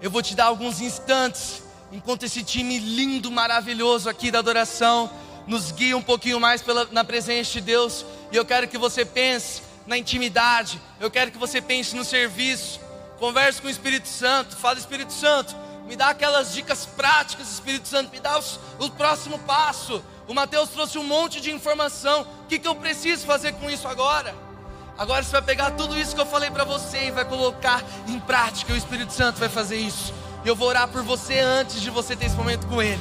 eu 0.00 0.10
vou 0.10 0.22
te 0.22 0.34
dar 0.34 0.46
alguns 0.46 0.80
instantes 0.80 1.62
enquanto 1.90 2.24
esse 2.24 2.42
time 2.42 2.78
lindo, 2.78 3.30
maravilhoso 3.30 4.08
aqui 4.08 4.30
da 4.30 4.38
adoração 4.38 5.10
nos 5.48 5.72
guia 5.72 5.96
um 5.96 6.02
pouquinho 6.02 6.38
mais 6.38 6.60
pela, 6.60 6.86
na 6.92 7.02
presença 7.02 7.52
de 7.52 7.62
Deus. 7.62 8.04
E 8.30 8.36
eu 8.36 8.44
quero 8.44 8.68
que 8.68 8.76
você 8.76 9.04
pense 9.04 9.62
na 9.86 9.96
intimidade, 9.96 10.78
eu 11.00 11.10
quero 11.10 11.30
que 11.32 11.38
você 11.38 11.60
pense 11.60 11.96
no 11.96 12.04
serviço. 12.04 12.78
Converse 13.18 13.60
com 13.60 13.66
o 13.66 13.70
Espírito 13.70 14.06
Santo, 14.06 14.54
fala 14.56 14.78
Espírito 14.78 15.12
Santo, 15.12 15.56
me 15.88 15.96
dá 15.96 16.10
aquelas 16.10 16.52
dicas 16.52 16.84
práticas, 16.84 17.50
Espírito 17.50 17.88
Santo, 17.88 18.12
me 18.12 18.20
dá 18.20 18.38
os, 18.38 18.60
o 18.78 18.90
próximo 18.90 19.38
passo. 19.40 20.04
O 20.28 20.34
Mateus 20.34 20.68
trouxe 20.68 20.98
um 20.98 21.02
monte 21.02 21.40
de 21.40 21.50
informação. 21.50 22.26
O 22.44 22.46
que, 22.46 22.58
que 22.58 22.68
eu 22.68 22.74
preciso 22.74 23.26
fazer 23.26 23.54
com 23.54 23.70
isso 23.70 23.88
agora? 23.88 24.34
Agora 24.98 25.22
você 25.22 25.30
vai 25.30 25.42
pegar 25.42 25.70
tudo 25.70 25.96
isso 25.96 26.12
que 26.12 26.20
eu 26.20 26.26
falei 26.26 26.50
para 26.50 26.64
você 26.64 27.06
e 27.06 27.10
vai 27.12 27.24
colocar 27.24 27.84
em 28.08 28.18
prática. 28.18 28.72
O 28.72 28.76
Espírito 28.76 29.12
Santo 29.12 29.38
vai 29.38 29.48
fazer 29.48 29.76
isso. 29.76 30.12
Eu 30.44 30.56
vou 30.56 30.66
orar 30.66 30.88
por 30.88 31.04
você 31.04 31.38
antes 31.38 31.80
de 31.80 31.88
você 31.88 32.16
ter 32.16 32.26
esse 32.26 32.34
momento 32.34 32.66
com 32.66 32.82
Ele. 32.82 33.00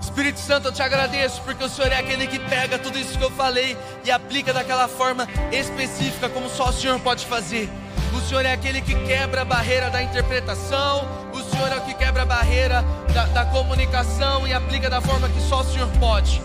Espírito 0.00 0.40
Santo, 0.40 0.68
eu 0.68 0.72
te 0.72 0.82
agradeço 0.82 1.40
porque 1.42 1.62
o 1.62 1.68
Senhor 1.68 1.92
é 1.92 1.98
aquele 1.98 2.26
que 2.26 2.40
pega 2.40 2.76
tudo 2.76 2.98
isso 2.98 3.16
que 3.16 3.24
eu 3.24 3.30
falei 3.30 3.76
e 4.04 4.10
aplica 4.10 4.52
daquela 4.52 4.88
forma 4.88 5.28
específica, 5.52 6.28
como 6.28 6.48
só 6.48 6.70
o 6.70 6.72
Senhor 6.72 6.98
pode 6.98 7.24
fazer. 7.24 7.70
O 8.12 8.20
Senhor 8.20 8.44
é 8.44 8.52
aquele 8.52 8.80
que 8.80 8.94
quebra 9.06 9.42
a 9.42 9.44
barreira 9.44 9.90
da 9.90 10.02
interpretação, 10.02 11.06
o 11.36 11.50
Senhor 11.50 11.70
é 11.70 11.76
o 11.76 11.80
que 11.82 11.94
quebra 11.94 12.22
a 12.22 12.26
barreira 12.26 12.84
da, 13.12 13.26
da 13.26 13.44
comunicação 13.46 14.46
e 14.46 14.52
aplica 14.52 14.88
da 14.88 15.00
forma 15.00 15.28
que 15.28 15.40
só 15.48 15.60
o 15.60 15.64
Senhor 15.64 15.88
pode. 15.98 16.42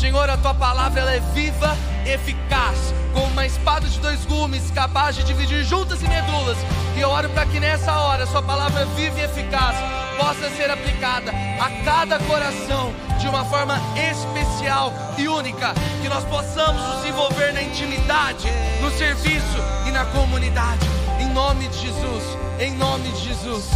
Senhor, 0.00 0.28
a 0.28 0.36
tua 0.36 0.52
palavra 0.52 1.00
ela 1.00 1.12
é 1.12 1.20
viva, 1.32 1.76
eficaz, 2.04 2.92
como 3.12 3.26
uma 3.26 3.46
espada 3.46 3.88
de 3.88 4.00
dois 4.00 4.24
gumes, 4.26 4.68
capaz 4.72 5.14
de 5.14 5.22
dividir 5.22 5.62
juntas 5.64 6.02
e 6.02 6.08
medulas. 6.08 6.58
E 6.96 7.00
eu 7.00 7.08
oro 7.08 7.28
para 7.30 7.46
que 7.46 7.60
nessa 7.60 7.92
hora 7.92 8.26
sua 8.26 8.42
palavra 8.42 8.84
viva 8.96 9.20
e 9.20 9.22
eficaz 9.22 9.76
possa 10.18 10.50
ser 10.56 10.70
aplicada 10.70 11.30
a 11.60 11.84
cada 11.84 12.18
coração 12.18 12.92
de 13.20 13.28
uma 13.28 13.44
forma 13.44 13.80
especial 13.96 14.92
e 15.16 15.28
única, 15.28 15.72
que 16.02 16.08
nós 16.08 16.24
possamos 16.24 16.82
nos 16.82 17.06
envolver 17.06 17.52
na 17.52 17.62
intimidade, 17.62 18.48
no 18.80 18.90
serviço 18.90 19.58
e 19.86 19.92
na 19.92 20.04
comunidade. 20.06 20.84
Em 21.20 21.28
nome 21.28 21.68
de 21.68 21.78
Jesus, 21.78 22.24
em 22.58 22.72
nome 22.72 23.08
de 23.10 23.28
Jesus. 23.28 23.70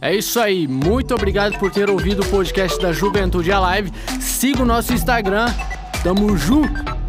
É 0.00 0.14
isso 0.14 0.40
aí, 0.40 0.66
muito 0.66 1.14
obrigado 1.14 1.58
por 1.58 1.70
ter 1.70 1.90
ouvido 1.90 2.22
o 2.22 2.26
podcast 2.26 2.80
da 2.80 2.90
Juventude 2.90 3.52
Alive. 3.52 3.92
Siga 4.18 4.62
o 4.62 4.66
nosso 4.66 4.94
Instagram, 4.94 5.46
tamo 6.02 6.34
junto! 6.38 6.99